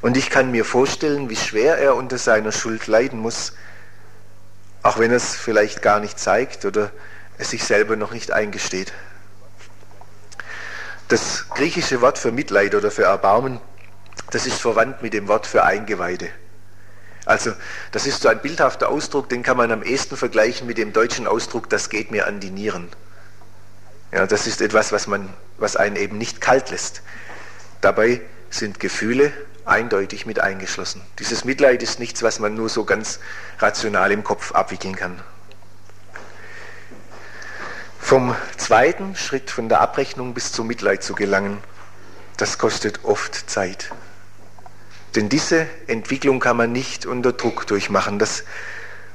Und 0.00 0.16
ich 0.16 0.28
kann 0.28 0.50
mir 0.50 0.64
vorstellen, 0.64 1.30
wie 1.30 1.36
schwer 1.36 1.78
er 1.78 1.94
unter 1.94 2.18
seiner 2.18 2.50
Schuld 2.50 2.88
leiden 2.88 3.20
muss, 3.20 3.52
auch 4.82 4.98
wenn 4.98 5.12
es 5.12 5.36
vielleicht 5.36 5.82
gar 5.82 6.00
nicht 6.00 6.18
zeigt 6.18 6.64
oder 6.64 6.90
es 7.38 7.50
sich 7.50 7.64
selber 7.64 7.96
noch 7.96 8.12
nicht 8.12 8.32
eingesteht. 8.32 8.92
Das 11.08 11.46
griechische 11.50 12.00
Wort 12.00 12.18
für 12.18 12.32
Mitleid 12.32 12.74
oder 12.74 12.90
für 12.90 13.04
Erbarmen, 13.04 13.60
das 14.30 14.46
ist 14.46 14.60
verwandt 14.60 15.02
mit 15.02 15.12
dem 15.12 15.28
Wort 15.28 15.46
für 15.46 15.64
Eingeweide. 15.64 16.28
Also 17.24 17.52
das 17.92 18.06
ist 18.06 18.22
so 18.22 18.28
ein 18.28 18.40
bildhafter 18.40 18.88
Ausdruck, 18.88 19.28
den 19.28 19.42
kann 19.42 19.56
man 19.56 19.70
am 19.70 19.82
ehesten 19.82 20.16
vergleichen 20.16 20.66
mit 20.66 20.78
dem 20.78 20.92
deutschen 20.92 21.26
Ausdruck, 21.26 21.68
das 21.70 21.88
geht 21.88 22.10
mir 22.10 22.26
an 22.26 22.40
die 22.40 22.50
Nieren. 22.50 22.88
Ja, 24.10 24.26
das 24.26 24.46
ist 24.46 24.60
etwas, 24.60 24.92
was, 24.92 25.06
man, 25.06 25.32
was 25.58 25.76
einen 25.76 25.96
eben 25.96 26.18
nicht 26.18 26.40
kalt 26.40 26.70
lässt. 26.70 27.02
Dabei 27.80 28.20
sind 28.50 28.80
Gefühle 28.80 29.32
eindeutig 29.64 30.26
mit 30.26 30.40
eingeschlossen. 30.40 31.02
Dieses 31.18 31.44
Mitleid 31.44 31.82
ist 31.82 31.98
nichts, 31.98 32.22
was 32.22 32.38
man 32.38 32.54
nur 32.54 32.68
so 32.68 32.84
ganz 32.84 33.20
rational 33.58 34.12
im 34.12 34.24
Kopf 34.24 34.52
abwickeln 34.52 34.96
kann. 34.96 35.20
Vom 38.00 38.34
zweiten 38.56 39.16
Schritt 39.16 39.50
von 39.50 39.68
der 39.68 39.80
Abrechnung 39.80 40.34
bis 40.34 40.52
zum 40.52 40.66
Mitleid 40.66 41.02
zu 41.02 41.14
gelangen, 41.14 41.58
das 42.36 42.58
kostet 42.58 43.04
oft 43.04 43.48
Zeit. 43.48 43.90
Denn 45.14 45.28
diese 45.28 45.66
Entwicklung 45.86 46.40
kann 46.40 46.56
man 46.56 46.72
nicht 46.72 47.06
unter 47.06 47.32
Druck 47.32 47.66
durchmachen. 47.66 48.18
Das 48.18 48.44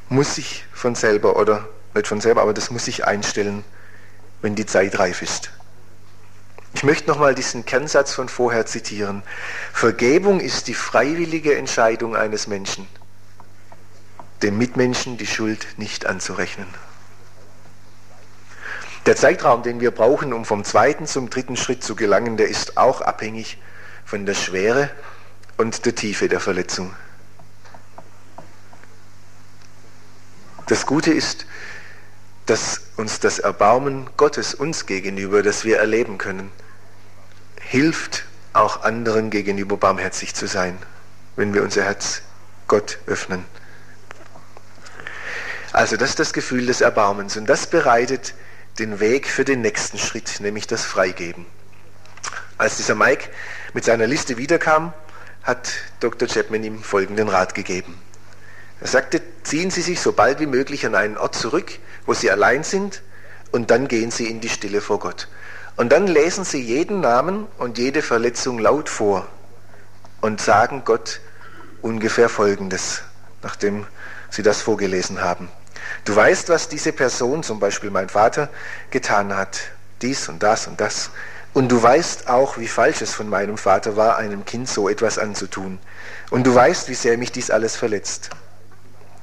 muss 0.09 0.35
sich 0.35 0.65
von 0.71 0.95
selber 0.95 1.35
oder 1.37 1.67
nicht 1.93 2.07
von 2.07 2.21
selber, 2.21 2.41
aber 2.43 2.53
das 2.53 2.71
muss 2.71 2.85
sich 2.85 3.05
einstellen, 3.05 3.63
wenn 4.41 4.55
die 4.55 4.65
Zeit 4.65 4.99
reif 4.99 5.21
ist. 5.21 5.51
Ich 6.77 6.83
möchte 6.83 7.09
nochmal 7.09 7.33
diesen 7.33 7.65
Kernsatz 7.65 8.13
von 8.13 8.29
vorher 8.29 8.67
zitieren. 8.67 9.23
Vergebung 9.73 10.39
ist 10.39 10.67
die 10.67 10.75
freiwillige 10.75 11.57
Entscheidung 11.57 12.15
eines 12.15 12.45
Menschen, 12.45 12.87
dem 14.43 14.59
Mitmenschen 14.59 15.17
die 15.17 15.25
Schuld 15.25 15.65
nicht 15.77 16.05
anzurechnen. 16.05 16.67
Der 19.07 19.15
Zeitraum, 19.15 19.63
den 19.63 19.79
wir 19.79 19.89
brauchen, 19.89 20.33
um 20.33 20.45
vom 20.45 20.63
zweiten 20.63 21.07
zum 21.07 21.31
dritten 21.31 21.57
Schritt 21.57 21.83
zu 21.83 21.95
gelangen, 21.95 22.37
der 22.37 22.47
ist 22.47 22.77
auch 22.77 23.01
abhängig 23.01 23.57
von 24.05 24.27
der 24.27 24.35
Schwere 24.35 24.91
und 25.57 25.83
der 25.87 25.95
Tiefe 25.95 26.29
der 26.29 26.39
Verletzung. 26.39 26.93
Das 30.67 30.85
Gute 30.85 31.11
ist, 31.11 31.47
dass 32.45 32.81
uns 32.97 33.19
das 33.19 33.39
Erbarmen 33.39 34.11
Gottes 34.15 34.53
uns 34.53 34.85
gegenüber, 34.85 35.41
das 35.41 35.65
wir 35.65 35.79
erleben 35.79 36.19
können, 36.19 36.51
hilft 37.67 38.23
auch 38.53 38.83
anderen 38.83 39.29
gegenüber 39.29 39.77
barmherzig 39.77 40.33
zu 40.33 40.47
sein, 40.47 40.77
wenn 41.35 41.53
wir 41.53 41.63
unser 41.63 41.83
Herz 41.83 42.21
Gott 42.67 42.99
öffnen. 43.07 43.43
Also 45.73 45.97
das 45.97 46.11
ist 46.11 46.19
das 46.19 46.33
Gefühl 46.33 46.65
des 46.65 46.81
Erbarmens 46.81 47.35
und 47.37 47.45
das 47.47 47.67
bereitet 47.67 48.33
den 48.79 48.99
Weg 48.99 49.27
für 49.27 49.43
den 49.43 49.61
nächsten 49.61 49.97
Schritt, 49.97 50.39
nämlich 50.39 50.65
das 50.65 50.85
Freigeben. 50.85 51.45
Als 52.57 52.77
dieser 52.77 52.95
Mike 52.95 53.29
mit 53.73 53.83
seiner 53.83 54.07
Liste 54.07 54.37
wiederkam, 54.37 54.93
hat 55.43 55.71
Dr. 55.99 56.27
Chapman 56.27 56.63
ihm 56.63 56.81
folgenden 56.81 57.29
Rat 57.29 57.53
gegeben. 57.53 57.99
Er 58.79 58.87
sagte, 58.87 59.21
ziehen 59.43 59.71
Sie 59.71 59.81
sich 59.81 59.99
so 59.99 60.13
bald 60.13 60.39
wie 60.39 60.45
möglich 60.45 60.85
an 60.85 60.95
einen 60.95 61.17
Ort 61.17 61.35
zurück, 61.35 61.79
wo 62.05 62.13
Sie 62.13 62.31
allein 62.31 62.63
sind, 62.63 63.01
und 63.51 63.71
dann 63.71 63.87
gehen 63.87 64.11
Sie 64.11 64.27
in 64.27 64.41
die 64.41 64.49
Stille 64.49 64.81
vor 64.81 64.99
Gott. 64.99 65.27
Und 65.77 65.91
dann 65.91 66.07
lesen 66.07 66.43
Sie 66.43 66.61
jeden 66.61 67.01
Namen 67.01 67.47
und 67.59 67.77
jede 67.77 68.01
Verletzung 68.01 68.57
laut 68.57 68.89
vor 68.89 69.27
und 70.21 70.41
sagen 70.41 70.81
Gott 70.83 71.21
ungefähr 71.83 72.29
Folgendes, 72.29 73.03
nachdem 73.43 73.85
Sie 74.31 74.41
das 74.41 74.61
vorgelesen 74.61 75.21
haben. 75.21 75.49
Du 76.03 76.15
weißt, 76.15 76.49
was 76.49 76.67
diese 76.67 76.91
Person, 76.93 77.43
zum 77.43 77.59
Beispiel 77.59 77.91
mein 77.91 78.09
Vater, 78.09 78.49
getan 78.89 79.35
hat. 79.35 79.59
Dies 80.01 80.27
und 80.29 80.41
das 80.41 80.67
und 80.67 80.81
das. 80.81 81.11
Und 81.53 81.71
du 81.71 81.81
weißt 81.81 82.27
auch, 82.27 82.57
wie 82.57 82.67
falsch 82.67 83.01
es 83.01 83.13
von 83.13 83.29
meinem 83.29 83.57
Vater 83.57 83.95
war, 83.95 84.17
einem 84.17 84.45
Kind 84.45 84.67
so 84.67 84.89
etwas 84.89 85.17
anzutun. 85.17 85.79
Und 86.29 86.45
du 86.45 86.53
weißt, 86.53 86.89
wie 86.89 86.95
sehr 86.95 87.17
mich 87.17 87.31
dies 87.31 87.51
alles 87.51 87.75
verletzt. 87.75 88.31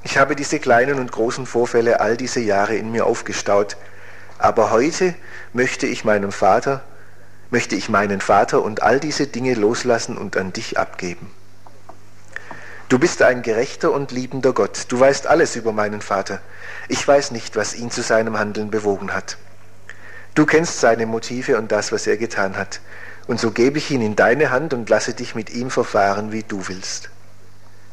Ich 0.03 0.17
habe 0.17 0.35
diese 0.35 0.59
kleinen 0.59 0.99
und 0.99 1.11
großen 1.11 1.45
Vorfälle 1.45 1.99
all 1.99 2.15
diese 2.15 2.39
Jahre 2.39 2.75
in 2.75 2.91
mir 2.91 3.05
aufgestaut. 3.05 3.75
Aber 4.37 4.71
heute 4.71 5.15
möchte 5.53 5.87
ich 5.87 6.03
meinem 6.03 6.31
Vater, 6.31 6.83
möchte 7.51 7.75
ich 7.75 7.89
meinen 7.89 8.21
Vater 8.21 8.61
und 8.61 8.83
all 8.83 8.99
diese 8.99 9.27
Dinge 9.27 9.53
loslassen 9.53 10.17
und 10.17 10.35
an 10.37 10.51
dich 10.51 10.77
abgeben. 10.77 11.31
Du 12.89 12.99
bist 12.99 13.21
ein 13.21 13.41
gerechter 13.41 13.91
und 13.91 14.11
liebender 14.11 14.53
Gott. 14.53 14.85
Du 14.89 14.99
weißt 14.99 15.25
alles 15.25 15.55
über 15.55 15.71
meinen 15.71 16.01
Vater. 16.01 16.39
Ich 16.87 17.07
weiß 17.07 17.31
nicht, 17.31 17.55
was 17.55 17.73
ihn 17.75 17.89
zu 17.89 18.03
seinem 18.03 18.37
Handeln 18.37 18.69
bewogen 18.69 19.13
hat. 19.13 19.37
Du 20.35 20.45
kennst 20.45 20.81
seine 20.81 21.05
Motive 21.05 21.57
und 21.57 21.71
das, 21.71 21.91
was 21.91 22.05
er 22.05 22.17
getan 22.17 22.57
hat. 22.57 22.81
Und 23.25 23.39
so 23.39 23.49
gebe 23.51 23.79
ich 23.79 23.89
ihn 23.89 24.01
in 24.01 24.15
deine 24.15 24.51
Hand 24.51 24.73
und 24.73 24.87
lasse 24.89 25.13
dich 25.13 25.33
mit 25.33 25.49
ihm 25.49 25.71
verfahren, 25.71 26.31
wie 26.31 26.43
du 26.43 26.67
willst. 26.67 27.09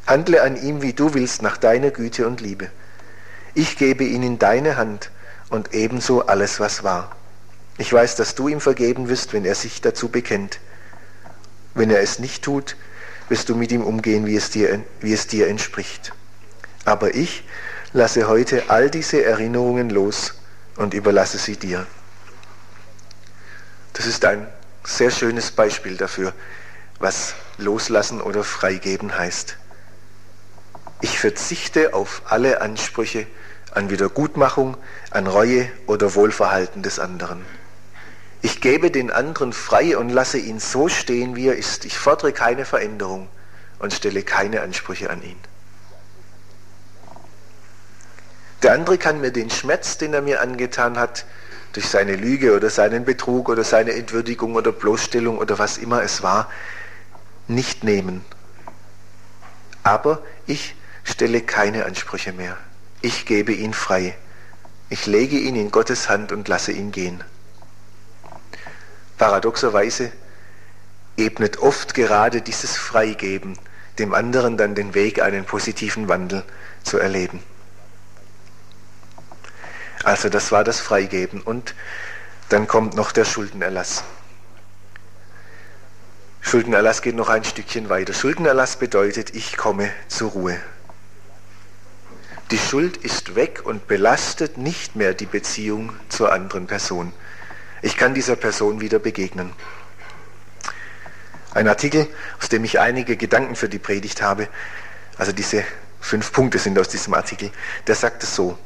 Handle 0.05 0.43
an 0.43 0.61
ihm, 0.61 0.81
wie 0.81 0.93
du 0.93 1.13
willst, 1.13 1.41
nach 1.41 1.57
deiner 1.57 1.89
Güte 1.89 2.27
und 2.27 2.41
Liebe. 2.41 2.69
Ich 3.55 3.77
gebe 3.77 4.03
ihn 4.03 4.21
in 4.21 4.37
deine 4.37 4.77
Hand 4.77 5.09
und 5.53 5.75
ebenso 5.75 6.25
alles, 6.25 6.59
was 6.59 6.83
war. 6.83 7.15
Ich 7.77 7.93
weiß, 7.93 8.15
dass 8.15 8.33
du 8.33 8.47
ihm 8.47 8.59
vergeben 8.59 9.07
wirst, 9.07 9.33
wenn 9.33 9.45
er 9.45 9.53
sich 9.53 9.81
dazu 9.81 10.09
bekennt. 10.09 10.59
Wenn 11.75 11.91
er 11.91 12.01
es 12.01 12.17
nicht 12.17 12.43
tut, 12.43 12.75
wirst 13.29 13.49
du 13.49 13.55
mit 13.55 13.71
ihm 13.71 13.83
umgehen, 13.83 14.25
wie 14.25 14.35
es 14.35 14.49
dir, 14.49 14.81
wie 14.99 15.13
es 15.13 15.27
dir 15.27 15.47
entspricht. 15.47 16.11
Aber 16.85 17.13
ich 17.13 17.43
lasse 17.93 18.27
heute 18.27 18.63
all 18.69 18.89
diese 18.89 19.23
Erinnerungen 19.23 19.91
los 19.91 20.33
und 20.75 20.95
überlasse 20.95 21.37
sie 21.37 21.55
dir. 21.55 21.85
Das 23.93 24.07
ist 24.07 24.25
ein 24.25 24.47
sehr 24.83 25.11
schönes 25.11 25.51
Beispiel 25.51 25.97
dafür, 25.97 26.33
was 26.97 27.35
loslassen 27.59 28.21
oder 28.21 28.43
freigeben 28.43 29.15
heißt. 29.15 29.57
Ich 31.01 31.19
verzichte 31.19 31.93
auf 31.93 32.23
alle 32.25 32.61
Ansprüche 32.61 33.27
an 33.73 33.89
Wiedergutmachung, 33.89 34.77
an 35.09 35.27
Reue 35.27 35.69
oder 35.87 36.15
Wohlverhalten 36.15 36.83
des 36.83 36.99
anderen. 36.99 37.43
Ich 38.41 38.61
gebe 38.61 38.91
den 38.91 39.09
anderen 39.09 39.53
frei 39.53 39.97
und 39.97 40.09
lasse 40.09 40.37
ihn 40.37 40.59
so 40.59 40.89
stehen, 40.89 41.35
wie 41.35 41.47
er 41.47 41.55
ist. 41.55 41.85
Ich 41.85 41.97
fordere 41.97 42.33
keine 42.33 42.65
Veränderung 42.65 43.29
und 43.79 43.93
stelle 43.93 44.21
keine 44.21 44.61
Ansprüche 44.61 45.09
an 45.09 45.23
ihn. 45.23 45.39
Der 48.61 48.73
andere 48.73 48.97
kann 48.97 49.21
mir 49.21 49.31
den 49.31 49.49
Schmerz, 49.49 49.97
den 49.97 50.13
er 50.13 50.21
mir 50.21 50.41
angetan 50.41 50.97
hat, 50.97 51.25
durch 51.73 51.87
seine 51.87 52.15
Lüge 52.15 52.55
oder 52.55 52.69
seinen 52.69 53.03
Betrug 53.03 53.49
oder 53.49 53.63
seine 53.63 53.93
Entwürdigung 53.93 54.55
oder 54.55 54.71
Bloßstellung 54.71 55.37
oder 55.37 55.57
was 55.57 55.77
immer 55.77 56.03
es 56.03 56.21
war, 56.21 56.49
nicht 57.47 57.83
nehmen. 57.83 58.23
Aber 59.83 60.21
ich 60.45 60.75
stelle 61.03 61.41
keine 61.41 61.85
Ansprüche 61.85 62.31
mehr. 62.31 62.57
Ich 63.03 63.25
gebe 63.25 63.51
ihn 63.51 63.73
frei. 63.73 64.15
Ich 64.89 65.07
lege 65.07 65.37
ihn 65.37 65.57
in 65.57 65.71
Gottes 65.71 66.07
Hand 66.07 66.31
und 66.31 66.47
lasse 66.47 66.71
ihn 66.71 66.93
gehen. 66.93 67.21
Paradoxerweise 69.17 70.09
ebnet 71.17 71.57
oft 71.57 71.95
gerade 71.95 72.41
dieses 72.41 72.77
Freigeben 72.77 73.59
dem 73.99 74.13
anderen 74.13 74.55
dann 74.55 74.73
den 74.73 74.93
Weg, 74.93 75.21
einen 75.21 75.43
positiven 75.43 76.07
Wandel 76.07 76.45
zu 76.83 76.97
erleben. 76.97 77.43
Also 80.05 80.29
das 80.29 80.53
war 80.53 80.63
das 80.63 80.79
Freigeben. 80.79 81.41
Und 81.41 81.75
dann 82.47 82.67
kommt 82.67 82.95
noch 82.95 83.11
der 83.11 83.25
Schuldenerlass. 83.25 84.05
Schuldenerlass 86.39 87.01
geht 87.01 87.17
noch 87.17 87.27
ein 87.27 87.43
Stückchen 87.43 87.89
weiter. 87.89 88.13
Schuldenerlass 88.13 88.77
bedeutet, 88.77 89.35
ich 89.35 89.57
komme 89.57 89.91
zur 90.07 90.31
Ruhe. 90.31 90.57
Die 92.51 92.57
Schuld 92.57 92.97
ist 92.97 93.35
weg 93.35 93.61
und 93.63 93.87
belastet 93.87 94.57
nicht 94.57 94.95
mehr 94.95 95.13
die 95.13 95.25
Beziehung 95.25 95.93
zur 96.09 96.31
anderen 96.31 96.67
Person. 96.67 97.13
Ich 97.81 97.97
kann 97.97 98.13
dieser 98.13 98.35
Person 98.35 98.79
wieder 98.79 98.99
begegnen. 98.99 99.53
Ein 101.53 101.67
Artikel, 101.67 102.07
aus 102.39 102.49
dem 102.49 102.63
ich 102.63 102.79
einige 102.79 103.17
Gedanken 103.17 103.55
für 103.55 103.69
die 103.69 103.79
Predigt 103.79 104.21
habe, 104.21 104.47
also 105.17 105.31
diese 105.31 105.63
fünf 105.99 106.31
Punkte 106.31 106.59
sind 106.59 106.77
aus 106.79 106.89
diesem 106.89 107.13
Artikel, 107.13 107.51
der 107.87 107.95
sagt 107.95 108.23
es 108.23 108.35
so. 108.35 108.57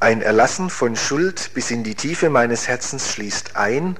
Ein 0.00 0.22
Erlassen 0.22 0.70
von 0.70 0.94
Schuld 0.94 1.50
bis 1.54 1.70
in 1.70 1.82
die 1.82 1.96
Tiefe 1.96 2.30
meines 2.30 2.68
Herzens 2.68 3.12
schließt 3.12 3.56
ein, 3.56 3.96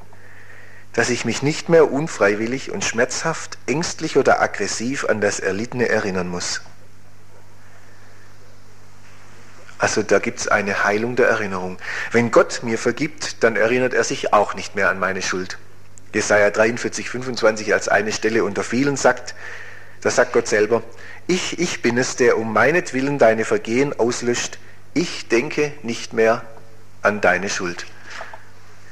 dass 0.92 1.11
ich 1.11 1.24
mich 1.24 1.42
nicht 1.42 1.68
mehr 1.68 1.90
unfreiwillig 1.90 2.70
und 2.70 2.85
schmerzhaft, 2.85 3.59
ängstlich 3.66 4.16
oder 4.16 4.40
aggressiv 4.40 5.05
an 5.05 5.20
das 5.20 5.40
Erlittene 5.40 5.88
erinnern 5.88 6.29
muss. 6.29 6.61
Also 9.78 10.02
da 10.02 10.18
gibt 10.18 10.40
es 10.40 10.48
eine 10.48 10.84
Heilung 10.84 11.14
der 11.14 11.28
Erinnerung. 11.28 11.78
Wenn 12.10 12.30
Gott 12.32 12.60
mir 12.62 12.78
vergibt, 12.78 13.44
dann 13.44 13.54
erinnert 13.54 13.94
er 13.94 14.04
sich 14.04 14.32
auch 14.32 14.54
nicht 14.54 14.74
mehr 14.74 14.90
an 14.90 14.98
meine 14.98 15.22
Schuld. 15.22 15.58
Jesaja 16.12 16.50
43, 16.50 17.08
25 17.08 17.72
als 17.72 17.88
eine 17.88 18.12
Stelle 18.12 18.42
unter 18.42 18.64
vielen 18.64 18.96
sagt, 18.96 19.34
da 20.00 20.10
sagt 20.10 20.32
Gott 20.32 20.48
selber, 20.48 20.82
ich, 21.26 21.58
ich 21.58 21.82
bin 21.82 21.98
es, 21.98 22.16
der 22.16 22.38
um 22.38 22.52
meinetwillen 22.52 23.18
deine 23.18 23.44
Vergehen 23.44 23.98
auslöscht, 23.98 24.58
ich 24.94 25.28
denke 25.28 25.72
nicht 25.82 26.12
mehr 26.12 26.42
an 27.02 27.20
deine 27.20 27.48
Schuld. 27.48 27.86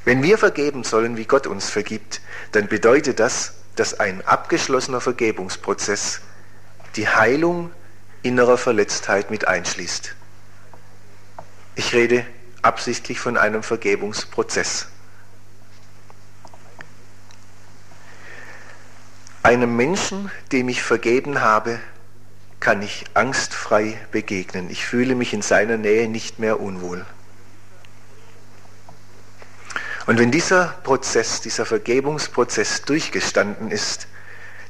Wenn 0.05 0.23
wir 0.23 0.39
vergeben 0.39 0.85
sollen, 0.85 1.17
wie 1.17 1.25
Gott 1.25 1.49
uns 1.49 1.69
vergibt, 1.69 2.21
dann 2.53 2.69
bedeutet 2.69 3.19
das, 3.19 3.55
dass 3.75 3.99
ein 3.99 4.25
abgeschlossener 4.25 5.01
Vergebungsprozess 5.01 6.21
die 6.95 7.09
Heilung 7.09 7.73
innerer 8.23 8.57
Verletztheit 8.57 9.31
mit 9.31 9.49
einschließt. 9.49 10.15
Ich 11.77 11.93
rede 11.93 12.27
absichtlich 12.63 13.21
von 13.21 13.37
einem 13.37 13.63
Vergebungsprozess. 13.63 14.89
Einem 19.43 19.77
Menschen, 19.77 20.31
dem 20.51 20.69
ich 20.69 20.83
vergeben 20.83 21.41
habe, 21.43 21.79
kann 22.59 22.83
ich 22.83 23.05
angstfrei 23.15 23.97
begegnen. 24.11 24.71
Ich 24.71 24.87
fühle 24.87 25.15
mich 25.15 25.35
in 25.35 25.43
seiner 25.43 25.77
Nähe 25.77 26.09
nicht 26.09 26.39
mehr 26.39 26.59
unwohl. 26.61 27.05
Und 30.07 30.19
wenn 30.19 30.31
dieser 30.31 30.69
Prozess, 30.83 31.43
dieser 31.43 31.67
Vergebungsprozess 31.67 32.83
durchgestanden 32.83 33.71
ist, 33.71 34.09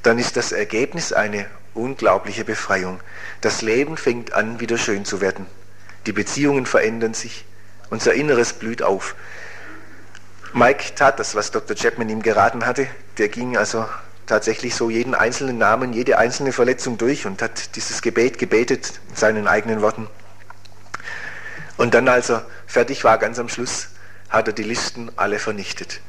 dann 0.02 0.18
ist 0.18 0.36
das 0.36 0.50
Ergebnis 0.50 1.12
eine 1.12 1.46
unglaubliche 1.72 2.44
Befreiung. 2.44 3.00
Das 3.42 3.62
Leben 3.62 3.96
fängt 3.96 4.32
an, 4.32 4.60
wieder 4.60 4.76
schön 4.76 5.04
zu 5.04 5.20
werden. 5.20 5.46
Die 6.06 6.12
Beziehungen 6.12 6.66
verändern 6.66 7.14
sich, 7.14 7.44
unser 7.90 8.14
Inneres 8.14 8.52
blüht 8.52 8.82
auf. 8.82 9.16
Mike 10.52 10.94
tat 10.94 11.18
das, 11.18 11.34
was 11.34 11.50
Dr. 11.50 11.76
Chapman 11.76 12.08
ihm 12.08 12.22
geraten 12.22 12.64
hatte. 12.64 12.86
Der 13.18 13.28
ging 13.28 13.56
also 13.56 13.86
tatsächlich 14.26 14.74
so 14.74 14.88
jeden 14.90 15.14
einzelnen 15.14 15.58
Namen, 15.58 15.92
jede 15.92 16.18
einzelne 16.18 16.52
Verletzung 16.52 16.96
durch 16.98 17.26
und 17.26 17.42
hat 17.42 17.76
dieses 17.76 18.02
Gebet 18.02 18.38
gebetet 18.38 19.00
in 19.08 19.16
seinen 19.16 19.48
eigenen 19.48 19.82
Worten. 19.82 20.08
Und 21.76 21.94
dann, 21.94 22.08
als 22.08 22.30
er 22.30 22.46
fertig 22.66 23.04
war, 23.04 23.18
ganz 23.18 23.38
am 23.38 23.48
Schluss, 23.48 23.88
hat 24.28 24.46
er 24.48 24.52
die 24.52 24.62
Listen 24.62 25.10
alle 25.16 25.38
vernichtet. 25.38 26.00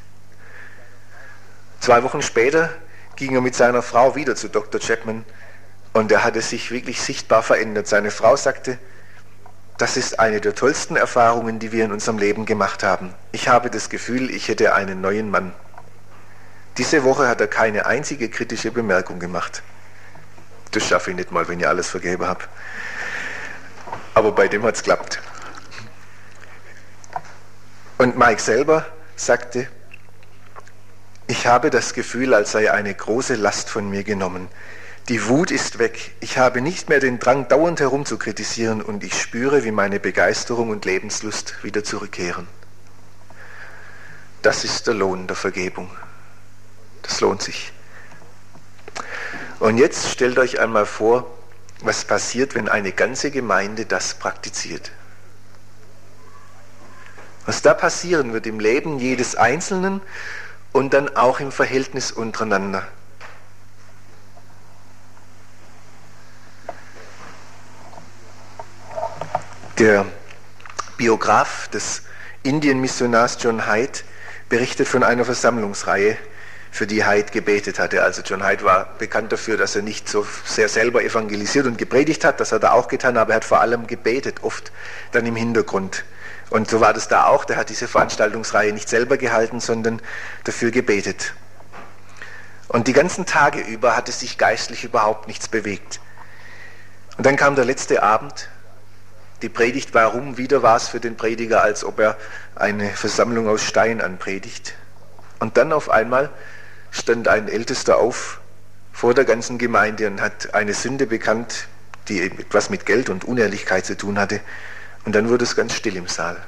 Zwei 1.79 2.03
Wochen 2.03 2.21
später 2.21 2.69
ging 3.15 3.33
er 3.33 3.41
mit 3.41 3.55
seiner 3.55 3.81
Frau 3.81 4.15
wieder 4.15 4.35
zu 4.35 4.47
Dr. 4.47 4.79
Chapman 4.79 5.25
und 5.93 6.11
er 6.11 6.23
hatte 6.23 6.41
sich 6.41 6.71
wirklich 6.71 7.01
sichtbar 7.01 7.43
verändert. 7.43 7.87
Seine 7.87 8.11
Frau 8.11 8.35
sagte, 8.35 8.77
das 9.77 9.95
ist 9.95 10.19
eine 10.19 10.41
der 10.41 10.55
tollsten 10.55 10.95
Erfahrungen, 10.95 11.59
die 11.59 11.71
wir 11.71 11.85
in 11.85 11.91
unserem 11.91 12.17
Leben 12.17 12.45
gemacht 12.45 12.81
haben. 12.83 13.13
Ich 13.31 13.47
habe 13.47 13.69
das 13.69 13.89
Gefühl, 13.89 14.31
ich 14.31 14.47
hätte 14.47 14.73
einen 14.73 15.01
neuen 15.01 15.29
Mann. 15.29 15.53
Diese 16.77 17.03
Woche 17.03 17.27
hat 17.27 17.41
er 17.41 17.47
keine 17.47 17.85
einzige 17.85 18.29
kritische 18.29 18.71
Bemerkung 18.71 19.19
gemacht. 19.19 19.61
Das 20.71 20.87
schaffe 20.87 21.11
ich 21.11 21.15
nicht 21.15 21.31
mal, 21.31 21.47
wenn 21.47 21.59
ich 21.59 21.67
alles 21.67 21.89
vergeben 21.89 22.25
habe. 22.25 22.43
Aber 24.13 24.31
bei 24.31 24.47
dem 24.47 24.63
hat 24.63 24.75
es 24.75 24.81
geklappt. 24.81 25.19
Und 27.99 28.17
Mike 28.17 28.41
selber 28.41 28.85
sagte, 29.15 29.67
ich 31.27 31.45
habe 31.45 31.69
das 31.69 31.93
Gefühl, 31.93 32.33
als 32.33 32.51
sei 32.51 32.71
eine 32.71 32.93
große 32.93 33.35
Last 33.35 33.69
von 33.69 33.89
mir 33.89 34.03
genommen. 34.03 34.47
Die 35.09 35.25
Wut 35.29 35.51
ist 35.51 35.79
weg. 35.79 36.15
Ich 36.19 36.37
habe 36.37 36.59
nicht 36.59 36.89
mehr 36.89 36.99
den 36.99 37.17
Drang, 37.17 37.47
dauernd 37.47 37.79
herum 37.79 38.05
zu 38.05 38.17
kritisieren 38.17 38.81
und 38.81 39.05
ich 39.05 39.21
spüre, 39.21 39.63
wie 39.63 39.71
meine 39.71 40.01
Begeisterung 40.01 40.69
und 40.69 40.83
Lebenslust 40.83 41.63
wieder 41.63 41.81
zurückkehren. 41.81 42.45
Das 44.41 44.65
ist 44.65 44.85
der 44.85 44.95
Lohn 44.95 45.25
der 45.27 45.37
Vergebung. 45.37 45.89
Das 47.03 47.21
lohnt 47.21 47.41
sich. 47.41 47.71
Und 49.59 49.77
jetzt 49.77 50.09
stellt 50.09 50.37
euch 50.39 50.59
einmal 50.59 50.85
vor, 50.85 51.25
was 51.81 52.03
passiert, 52.03 52.53
wenn 52.53 52.67
eine 52.67 52.91
ganze 52.91 53.31
Gemeinde 53.31 53.85
das 53.85 54.13
praktiziert. 54.13 54.91
Was 57.45 57.61
da 57.61 57.73
passieren 57.73 58.33
wird 58.33 58.45
im 58.45 58.59
Leben 58.59 58.99
jedes 58.99 59.35
Einzelnen 59.35 60.01
und 60.73 60.93
dann 60.93 61.15
auch 61.15 61.39
im 61.39 61.53
Verhältnis 61.53 62.11
untereinander. 62.11 62.85
Der 69.79 70.07
Biograf 70.97 71.67
des 71.67 72.01
Indien-Missionars 72.41 73.37
John 73.39 73.71
Hyde 73.71 73.99
berichtet 74.49 74.87
von 74.87 75.03
einer 75.03 75.23
Versammlungsreihe, 75.23 76.17
für 76.71 76.87
die 76.87 77.05
Hyde 77.05 77.31
gebetet 77.31 77.77
hatte. 77.77 78.01
Also 78.01 78.23
John 78.23 78.43
Hyde 78.43 78.63
war 78.63 78.89
bekannt 78.97 79.31
dafür, 79.31 79.55
dass 79.55 79.75
er 79.75 79.83
nicht 79.83 80.09
so 80.09 80.25
sehr 80.45 80.67
selber 80.67 81.03
evangelisiert 81.03 81.67
und 81.67 81.77
gepredigt 81.77 82.25
hat, 82.25 82.39
das 82.39 82.51
hat 82.53 82.63
er 82.63 82.73
auch 82.73 82.87
getan, 82.87 83.17
aber 83.17 83.33
er 83.33 83.35
hat 83.35 83.45
vor 83.45 83.61
allem 83.61 83.85
gebetet, 83.85 84.37
oft 84.41 84.71
dann 85.11 85.27
im 85.27 85.35
Hintergrund. 85.35 86.05
Und 86.49 86.71
so 86.71 86.81
war 86.81 86.93
das 86.93 87.07
da 87.07 87.27
auch, 87.27 87.45
der 87.45 87.57
hat 87.57 87.69
diese 87.69 87.87
Veranstaltungsreihe 87.87 88.73
nicht 88.73 88.89
selber 88.89 89.17
gehalten, 89.17 89.59
sondern 89.59 90.01
dafür 90.43 90.71
gebetet. 90.71 91.35
Und 92.67 92.87
die 92.87 92.93
ganzen 92.93 93.27
Tage 93.27 93.59
über 93.59 93.95
hatte 93.95 94.11
sich 94.11 94.39
geistlich 94.39 94.83
überhaupt 94.83 95.27
nichts 95.27 95.47
bewegt. 95.47 95.99
Und 97.17 97.27
dann 97.27 97.35
kam 97.35 97.55
der 97.55 97.65
letzte 97.65 98.01
Abend, 98.01 98.49
die 99.41 99.49
Predigt 99.49 99.93
war 99.93 100.07
rum, 100.07 100.37
wieder 100.37 100.63
war 100.63 100.77
es 100.77 100.87
für 100.87 100.99
den 100.99 101.15
Prediger, 101.15 101.61
als 101.61 101.83
ob 101.83 101.99
er 101.99 102.17
eine 102.55 102.89
Versammlung 102.89 103.47
aus 103.47 103.63
Stein 103.63 104.01
anpredigt. 104.01 104.73
Und 105.39 105.57
dann 105.57 105.71
auf 105.71 105.89
einmal 105.89 106.31
stand 106.91 107.27
ein 107.27 107.47
Ältester 107.47 107.97
auf 107.97 108.39
vor 108.91 109.13
der 109.13 109.25
ganzen 109.25 109.59
Gemeinde 109.59 110.07
und 110.07 110.21
hat 110.21 110.55
eine 110.55 110.73
Sünde 110.73 111.05
bekannt, 111.05 111.67
die 112.07 112.21
etwas 112.21 112.71
mit 112.71 112.85
Geld 112.85 113.09
und 113.09 113.25
Unehrlichkeit 113.25 113.85
zu 113.85 113.95
tun 113.95 114.17
hatte. 114.17 114.39
Und 115.05 115.13
dann 115.13 115.29
wurde 115.29 115.43
es 115.43 115.55
ganz 115.55 115.73
still 115.73 115.95
im 115.95 116.07
Saal. 116.07 116.41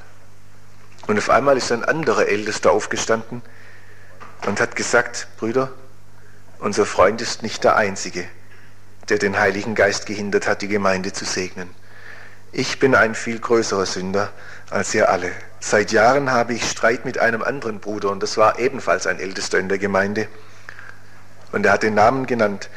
Und 1.06 1.16
auf 1.18 1.30
einmal 1.30 1.56
ist 1.56 1.70
ein 1.70 1.84
anderer 1.84 2.26
Ältester 2.26 2.72
aufgestanden 2.72 3.42
und 4.46 4.60
hat 4.60 4.74
gesagt, 4.74 5.28
Brüder, 5.36 5.72
unser 6.58 6.86
Freund 6.86 7.22
ist 7.22 7.42
nicht 7.42 7.62
der 7.62 7.76
Einzige, 7.76 8.26
der 9.08 9.18
den 9.18 9.38
Heiligen 9.38 9.74
Geist 9.74 10.06
gehindert 10.06 10.46
hat, 10.46 10.62
die 10.62 10.68
Gemeinde 10.68 11.12
zu 11.12 11.24
segnen. 11.24 11.70
Ich 12.52 12.80
bin 12.80 12.96
ein 12.96 13.14
viel 13.14 13.38
größerer 13.38 13.86
Sünder 13.86 14.32
als 14.70 14.92
ihr 14.94 15.08
alle. 15.08 15.30
Seit 15.60 15.92
Jahren 15.92 16.32
habe 16.32 16.54
ich 16.54 16.68
Streit 16.68 17.04
mit 17.04 17.18
einem 17.18 17.42
anderen 17.42 17.78
Bruder 17.78 18.10
und 18.10 18.22
das 18.22 18.36
war 18.36 18.58
ebenfalls 18.58 19.06
ein 19.06 19.20
Ältester 19.20 19.58
in 19.58 19.68
der 19.68 19.78
Gemeinde. 19.78 20.26
Und 21.52 21.64
er 21.64 21.72
hat 21.72 21.84
den 21.84 21.94
Namen 21.94 22.26
genannt. 22.26 22.68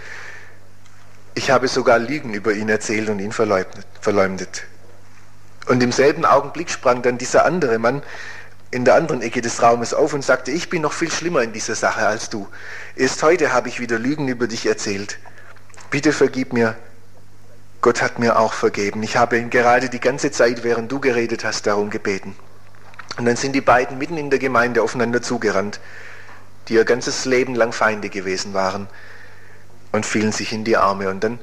Ich 1.33 1.49
habe 1.49 1.67
sogar 1.67 1.97
Lügen 1.97 2.33
über 2.35 2.53
ihn 2.53 2.69
erzählt 2.69 3.09
und 3.09 3.19
ihn 3.19 3.31
verleumdet. 3.31 4.63
Und 5.67 5.81
im 5.81 5.91
selben 5.91 6.25
Augenblick 6.25 6.69
sprang 6.69 7.01
dann 7.01 7.17
dieser 7.17 7.45
andere 7.45 7.79
Mann 7.79 8.03
in 8.69 8.85
der 8.85 8.95
anderen 8.95 9.21
Ecke 9.21 9.41
des 9.41 9.61
Raumes 9.63 9.93
auf 9.93 10.13
und 10.13 10.23
sagte, 10.23 10.51
ich 10.51 10.69
bin 10.69 10.83
noch 10.83 10.93
viel 10.93 11.11
schlimmer 11.11 11.41
in 11.41 11.53
dieser 11.53 11.75
Sache 11.75 12.05
als 12.05 12.29
du. 12.29 12.47
Erst 12.95 13.23
heute 13.23 13.53
habe 13.53 13.69
ich 13.69 13.79
wieder 13.79 13.97
Lügen 13.97 14.27
über 14.27 14.47
dich 14.47 14.67
erzählt. 14.67 15.17
Bitte 15.89 16.11
vergib 16.11 16.53
mir. 16.53 16.75
Gott 17.83 18.01
hat 18.01 18.17
mir 18.17 18.39
auch 18.39 18.53
vergeben. 18.53 19.03
Ich 19.03 19.17
habe 19.17 19.37
ihn 19.37 19.49
gerade 19.49 19.89
die 19.89 19.99
ganze 19.99 20.31
Zeit, 20.31 20.63
während 20.63 20.89
du 20.89 21.01
geredet 21.01 21.43
hast, 21.43 21.67
darum 21.67 21.89
gebeten. 21.89 22.33
Und 23.17 23.25
dann 23.25 23.35
sind 23.35 23.51
die 23.51 23.61
beiden 23.61 23.97
mitten 23.97 24.17
in 24.17 24.29
der 24.29 24.39
Gemeinde 24.39 24.81
aufeinander 24.81 25.21
zugerannt, 25.21 25.81
die 26.67 26.75
ihr 26.75 26.85
ganzes 26.85 27.25
Leben 27.25 27.55
lang 27.55 27.73
Feinde 27.73 28.09
gewesen 28.09 28.53
waren, 28.53 28.87
und 29.91 30.05
fielen 30.05 30.31
sich 30.31 30.53
in 30.53 30.63
die 30.63 30.77
Arme. 30.77 31.09
Und 31.09 31.25
dann 31.25 31.39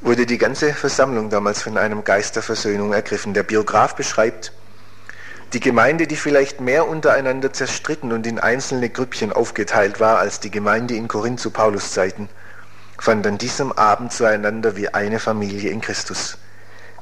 wurde 0.00 0.24
die 0.24 0.38
ganze 0.38 0.72
Versammlung 0.72 1.28
damals 1.28 1.60
von 1.60 1.76
einem 1.76 2.04
Geist 2.04 2.34
der 2.34 2.42
Versöhnung 2.42 2.94
ergriffen. 2.94 3.34
Der 3.34 3.42
Biograf 3.42 3.94
beschreibt, 3.96 4.52
Die 5.52 5.60
Gemeinde, 5.60 6.06
die 6.06 6.16
vielleicht 6.16 6.62
mehr 6.62 6.88
untereinander 6.88 7.52
zerstritten 7.52 8.12
und 8.12 8.26
in 8.26 8.38
einzelne 8.38 8.88
Grüppchen 8.88 9.34
aufgeteilt 9.34 10.00
war 10.00 10.18
als 10.18 10.40
die 10.40 10.50
Gemeinde 10.50 10.94
in 10.94 11.06
Korinth 11.06 11.40
zu 11.40 11.50
Paulus 11.50 11.92
Zeiten, 11.92 12.30
fand 12.98 13.26
an 13.26 13.38
diesem 13.38 13.72
Abend 13.72 14.12
zueinander 14.12 14.76
wie 14.76 14.88
eine 14.88 15.20
Familie 15.20 15.70
in 15.70 15.80
Christus. 15.80 16.36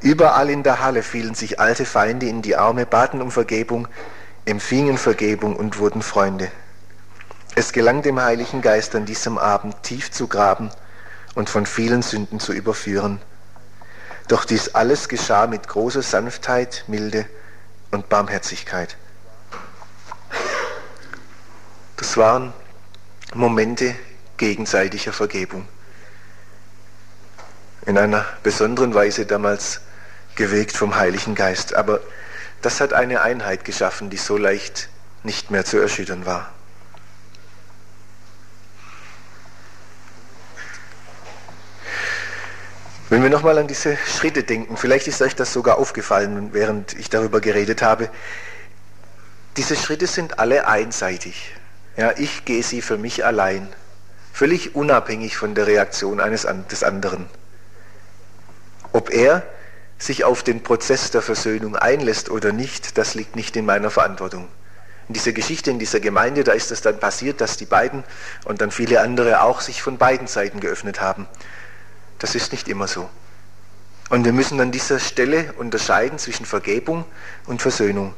Überall 0.00 0.50
in 0.50 0.62
der 0.62 0.80
Halle 0.80 1.02
fielen 1.02 1.34
sich 1.34 1.58
alte 1.58 1.86
Feinde 1.86 2.26
in 2.26 2.42
die 2.42 2.56
Arme, 2.56 2.86
baten 2.86 3.22
um 3.22 3.30
Vergebung, 3.30 3.88
empfingen 4.44 4.98
Vergebung 4.98 5.56
und 5.56 5.78
wurden 5.78 6.02
Freunde. 6.02 6.50
Es 7.54 7.72
gelang 7.72 8.02
dem 8.02 8.20
Heiligen 8.20 8.60
Geist 8.60 8.94
an 8.94 9.06
diesem 9.06 9.38
Abend 9.38 9.82
tief 9.82 10.10
zu 10.10 10.28
graben 10.28 10.70
und 11.34 11.48
von 11.48 11.64
vielen 11.64 12.02
Sünden 12.02 12.38
zu 12.38 12.52
überführen. 12.52 13.20
Doch 14.28 14.44
dies 14.44 14.74
alles 14.74 15.08
geschah 15.08 15.46
mit 15.46 15.66
großer 15.66 16.02
Sanftheit, 16.02 16.84
Milde 16.86 17.26
und 17.90 18.08
Barmherzigkeit. 18.10 18.96
Das 21.96 22.16
waren 22.18 22.52
Momente 23.34 23.94
gegenseitiger 24.36 25.12
Vergebung. 25.12 25.66
In 27.86 27.96
einer 27.96 28.24
besonderen 28.42 28.94
Weise 28.94 29.26
damals 29.26 29.80
gewegt 30.34 30.76
vom 30.76 30.96
Heiligen 30.96 31.34
Geist. 31.34 31.74
Aber 31.74 32.00
das 32.60 32.80
hat 32.80 32.92
eine 32.92 33.22
Einheit 33.22 33.64
geschaffen, 33.64 34.10
die 34.10 34.16
so 34.16 34.36
leicht 34.36 34.88
nicht 35.22 35.50
mehr 35.50 35.64
zu 35.64 35.78
erschüttern 35.78 36.26
war. 36.26 36.52
Wenn 43.08 43.22
wir 43.22 43.30
nochmal 43.30 43.56
an 43.58 43.68
diese 43.68 43.96
Schritte 43.96 44.42
denken, 44.42 44.76
vielleicht 44.76 45.06
ist 45.06 45.22
euch 45.22 45.36
das 45.36 45.52
sogar 45.52 45.78
aufgefallen, 45.78 46.52
während 46.52 46.92
ich 46.94 47.08
darüber 47.08 47.40
geredet 47.40 47.80
habe, 47.80 48.10
diese 49.56 49.76
Schritte 49.76 50.08
sind 50.08 50.40
alle 50.40 50.66
einseitig. 50.66 51.54
Ja, 51.96 52.12
ich 52.16 52.44
gehe 52.44 52.64
sie 52.64 52.82
für 52.82 52.98
mich 52.98 53.24
allein, 53.24 53.68
völlig 54.32 54.74
unabhängig 54.74 55.36
von 55.36 55.54
der 55.54 55.68
Reaktion 55.68 56.20
eines 56.20 56.48
des 56.68 56.82
anderen. 56.82 57.26
Ob 58.96 59.10
er 59.10 59.42
sich 59.98 60.24
auf 60.24 60.42
den 60.42 60.62
Prozess 60.62 61.10
der 61.10 61.20
Versöhnung 61.20 61.76
einlässt 61.76 62.30
oder 62.30 62.54
nicht, 62.54 62.96
das 62.96 63.14
liegt 63.14 63.36
nicht 63.36 63.54
in 63.54 63.66
meiner 63.66 63.90
Verantwortung. 63.90 64.48
In 65.08 65.12
dieser 65.12 65.32
Geschichte, 65.32 65.70
in 65.70 65.78
dieser 65.78 66.00
Gemeinde, 66.00 66.44
da 66.44 66.52
ist 66.52 66.70
es 66.72 66.80
dann 66.80 66.98
passiert, 66.98 67.42
dass 67.42 67.58
die 67.58 67.66
beiden 67.66 68.04
und 68.46 68.62
dann 68.62 68.70
viele 68.70 69.02
andere 69.02 69.42
auch 69.42 69.60
sich 69.60 69.82
von 69.82 69.98
beiden 69.98 70.28
Seiten 70.28 70.60
geöffnet 70.60 71.02
haben. 71.02 71.28
Das 72.20 72.34
ist 72.34 72.52
nicht 72.52 72.68
immer 72.68 72.88
so. 72.88 73.10
Und 74.08 74.24
wir 74.24 74.32
müssen 74.32 74.58
an 74.62 74.72
dieser 74.72 74.98
Stelle 74.98 75.52
unterscheiden 75.58 76.18
zwischen 76.18 76.46
Vergebung 76.46 77.04
und 77.44 77.60
Versöhnung. 77.60 78.14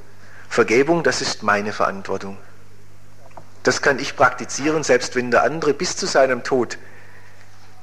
Vergebung, 0.49 1.03
das 1.03 1.22
ist 1.22 1.43
meine 1.43 1.72
Verantwortung. 1.72 2.39
Das 3.64 3.83
kann 3.83 3.99
ich 3.99 4.14
praktizieren, 4.14 4.85
selbst 4.85 5.16
wenn 5.16 5.33
der 5.33 5.43
andere 5.43 5.74
bis 5.74 5.97
zu 5.97 6.07
seinem 6.07 6.45
Tod 6.45 6.79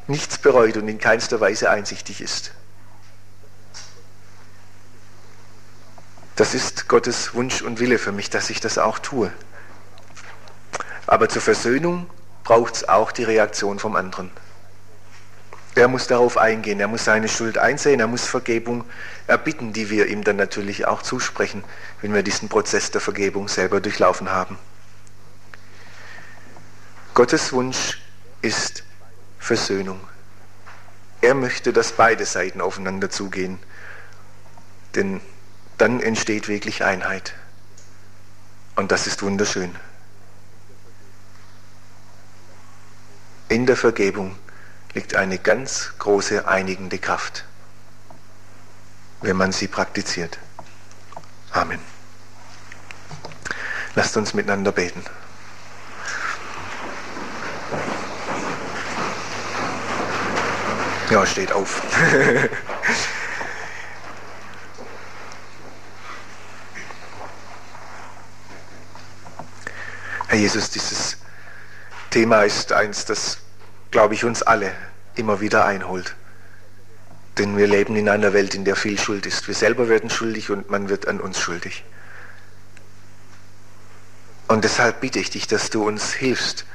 nichts 0.08 0.38
bereut 0.38 0.78
und 0.78 0.88
in 0.88 0.98
keinster 0.98 1.41
Weise 1.41 1.70
einsichtig 1.70 2.22
ist. 2.22 2.54
Das 6.36 6.53
ist 6.53 6.89
Gottes 6.89 7.33
Wunsch 7.33 7.61
und 7.61 7.79
Wille 7.79 7.97
für 7.97 8.11
mich, 8.11 8.29
dass 8.29 8.49
ich 8.49 8.59
das 8.59 8.77
auch 8.77 8.99
tue. 8.99 9.31
Aber 11.07 11.29
zur 11.29 11.41
Versöhnung 11.41 12.09
braucht 12.43 12.75
es 12.75 12.89
auch 12.89 13.11
die 13.11 13.23
Reaktion 13.23 13.79
vom 13.79 13.95
anderen. 13.95 14.31
Er 15.75 15.88
muss 15.88 16.07
darauf 16.07 16.38
eingehen, 16.38 16.79
er 16.79 16.88
muss 16.88 17.03
seine 17.05 17.27
Schuld 17.27 17.57
einsehen, 17.57 17.99
er 17.99 18.07
muss 18.07 18.25
Vergebung 18.25 18.86
erbitten, 19.27 19.73
die 19.73 19.89
wir 19.89 20.07
ihm 20.07 20.23
dann 20.23 20.38
natürlich 20.38 20.88
auch 20.88 21.01
zusprechen, 21.01 21.63
wenn 22.01 22.13
wir 22.13 22.23
diesen 22.23 22.47
Prozess 22.47 22.91
der 22.91 23.01
Vergebung 23.01 23.47
selber 23.49 23.81
durchlaufen 23.81 24.31
haben. 24.31 24.57
Gottes 27.13 27.51
Wunsch 27.51 28.01
ist 28.41 28.83
Versöhnung. 29.39 29.99
Er 31.21 31.33
möchte, 31.33 31.73
dass 31.73 31.93
beide 31.93 32.25
Seiten 32.25 32.61
aufeinander 32.61 33.09
zugehen, 33.09 33.59
denn 34.95 35.21
dann 35.78 35.99
entsteht 35.99 36.47
wirklich 36.47 36.84
Einheit. 36.84 37.34
Und 38.76 38.91
das 38.91 39.07
ist 39.07 39.21
wunderschön. 39.21 39.76
In 43.47 43.65
der 43.65 43.78
Vergebung 43.78 44.36
liegt 44.93 45.15
eine 45.15 45.38
ganz 45.38 45.93
große 45.99 46.47
einigende 46.47 46.97
Kraft, 46.97 47.45
wenn 49.21 49.38
man 49.38 49.51
sie 49.51 49.67
praktiziert. 49.67 50.39
Amen. 51.51 51.80
Lasst 53.93 54.17
uns 54.17 54.34
miteinander 54.34 54.71
beten. 54.71 55.03
Ja, 61.09 61.26
steht 61.26 61.51
auf. 61.51 61.82
Herr 70.36 70.41
Jesus, 70.41 70.69
dieses 70.69 71.15
Thema 72.09 72.41
ist 72.41 72.73
eins, 72.73 73.05
das 73.05 73.38
glaube 73.89 74.15
ich, 74.15 74.25
uns 74.25 74.41
alle 74.41 74.75
immer 75.15 75.39
wieder 75.39 75.63
einholt. 75.63 76.13
Denn 77.38 77.55
wir 77.55 77.67
leben 77.67 77.95
in 77.95 78.09
einer 78.09 78.33
Welt, 78.33 78.53
in 78.53 78.65
der 78.65 78.75
viel 78.75 78.99
Schuld 78.99 79.25
ist. 79.25 79.47
Wir 79.47 79.55
selber 79.55 79.88
werden 79.88 80.09
schuldig 80.09 80.49
und 80.49 80.69
man 80.69 80.89
wird 80.89 81.07
an 81.07 81.21
uns 81.21 81.39
schuldig. 81.39 81.86
Und 84.49 84.65
deshalb 84.65 84.99
bitte 84.99 85.19
ich 85.19 85.29
dich, 85.29 85.47
dass 85.47 85.69
du 85.69 85.88
uns 85.88 86.11
hilfst, 86.11 86.65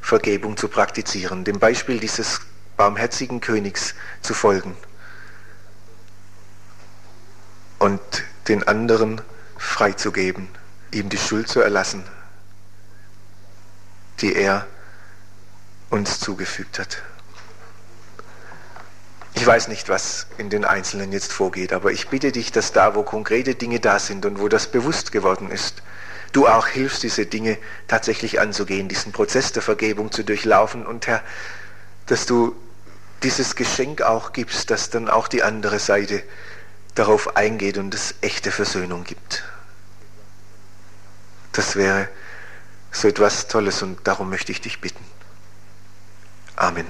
Vergebung 0.00 0.56
zu 0.56 0.68
praktizieren, 0.68 1.42
dem 1.42 1.58
Beispiel 1.58 1.98
dieses 1.98 2.40
barmherzigen 2.76 3.40
Königs 3.40 3.96
zu 4.22 4.32
folgen 4.32 4.76
und 7.80 8.00
den 8.46 8.62
anderen 8.62 9.20
freizugeben, 9.56 10.46
ihm 10.92 11.08
die 11.08 11.18
Schuld 11.18 11.48
zu 11.48 11.60
erlassen, 11.60 12.04
die 14.20 14.34
er 14.34 14.66
uns 15.90 16.20
zugefügt 16.20 16.78
hat. 16.78 17.02
Ich 19.34 19.46
weiß 19.46 19.68
nicht, 19.68 19.88
was 19.88 20.26
in 20.36 20.50
den 20.50 20.64
Einzelnen 20.64 21.12
jetzt 21.12 21.32
vorgeht, 21.32 21.72
aber 21.72 21.92
ich 21.92 22.08
bitte 22.08 22.32
dich, 22.32 22.50
dass 22.50 22.72
da, 22.72 22.94
wo 22.94 23.02
konkrete 23.04 23.54
Dinge 23.54 23.78
da 23.78 23.98
sind 23.98 24.26
und 24.26 24.40
wo 24.40 24.48
das 24.48 24.66
bewusst 24.66 25.12
geworden 25.12 25.50
ist, 25.50 25.82
du 26.32 26.48
auch 26.48 26.66
hilfst, 26.66 27.02
diese 27.02 27.24
Dinge 27.24 27.56
tatsächlich 27.86 28.40
anzugehen, 28.40 28.88
diesen 28.88 29.12
Prozess 29.12 29.52
der 29.52 29.62
Vergebung 29.62 30.10
zu 30.10 30.24
durchlaufen 30.24 30.84
und 30.84 31.06
Herr, 31.06 31.22
dass 32.06 32.26
du 32.26 32.56
dieses 33.22 33.54
Geschenk 33.54 34.02
auch 34.02 34.32
gibst, 34.32 34.70
dass 34.70 34.90
dann 34.90 35.08
auch 35.08 35.28
die 35.28 35.42
andere 35.42 35.78
Seite 35.78 36.22
darauf 36.94 37.36
eingeht 37.36 37.78
und 37.78 37.94
es 37.94 38.14
echte 38.20 38.50
Versöhnung 38.50 39.04
gibt. 39.04 39.44
Das 41.52 41.76
wäre 41.76 42.08
so 42.90 43.08
etwas 43.08 43.48
Tolles 43.48 43.82
und 43.82 44.06
darum 44.06 44.30
möchte 44.30 44.52
ich 44.52 44.60
dich 44.60 44.80
bitten. 44.80 45.04
Amen. 46.56 46.86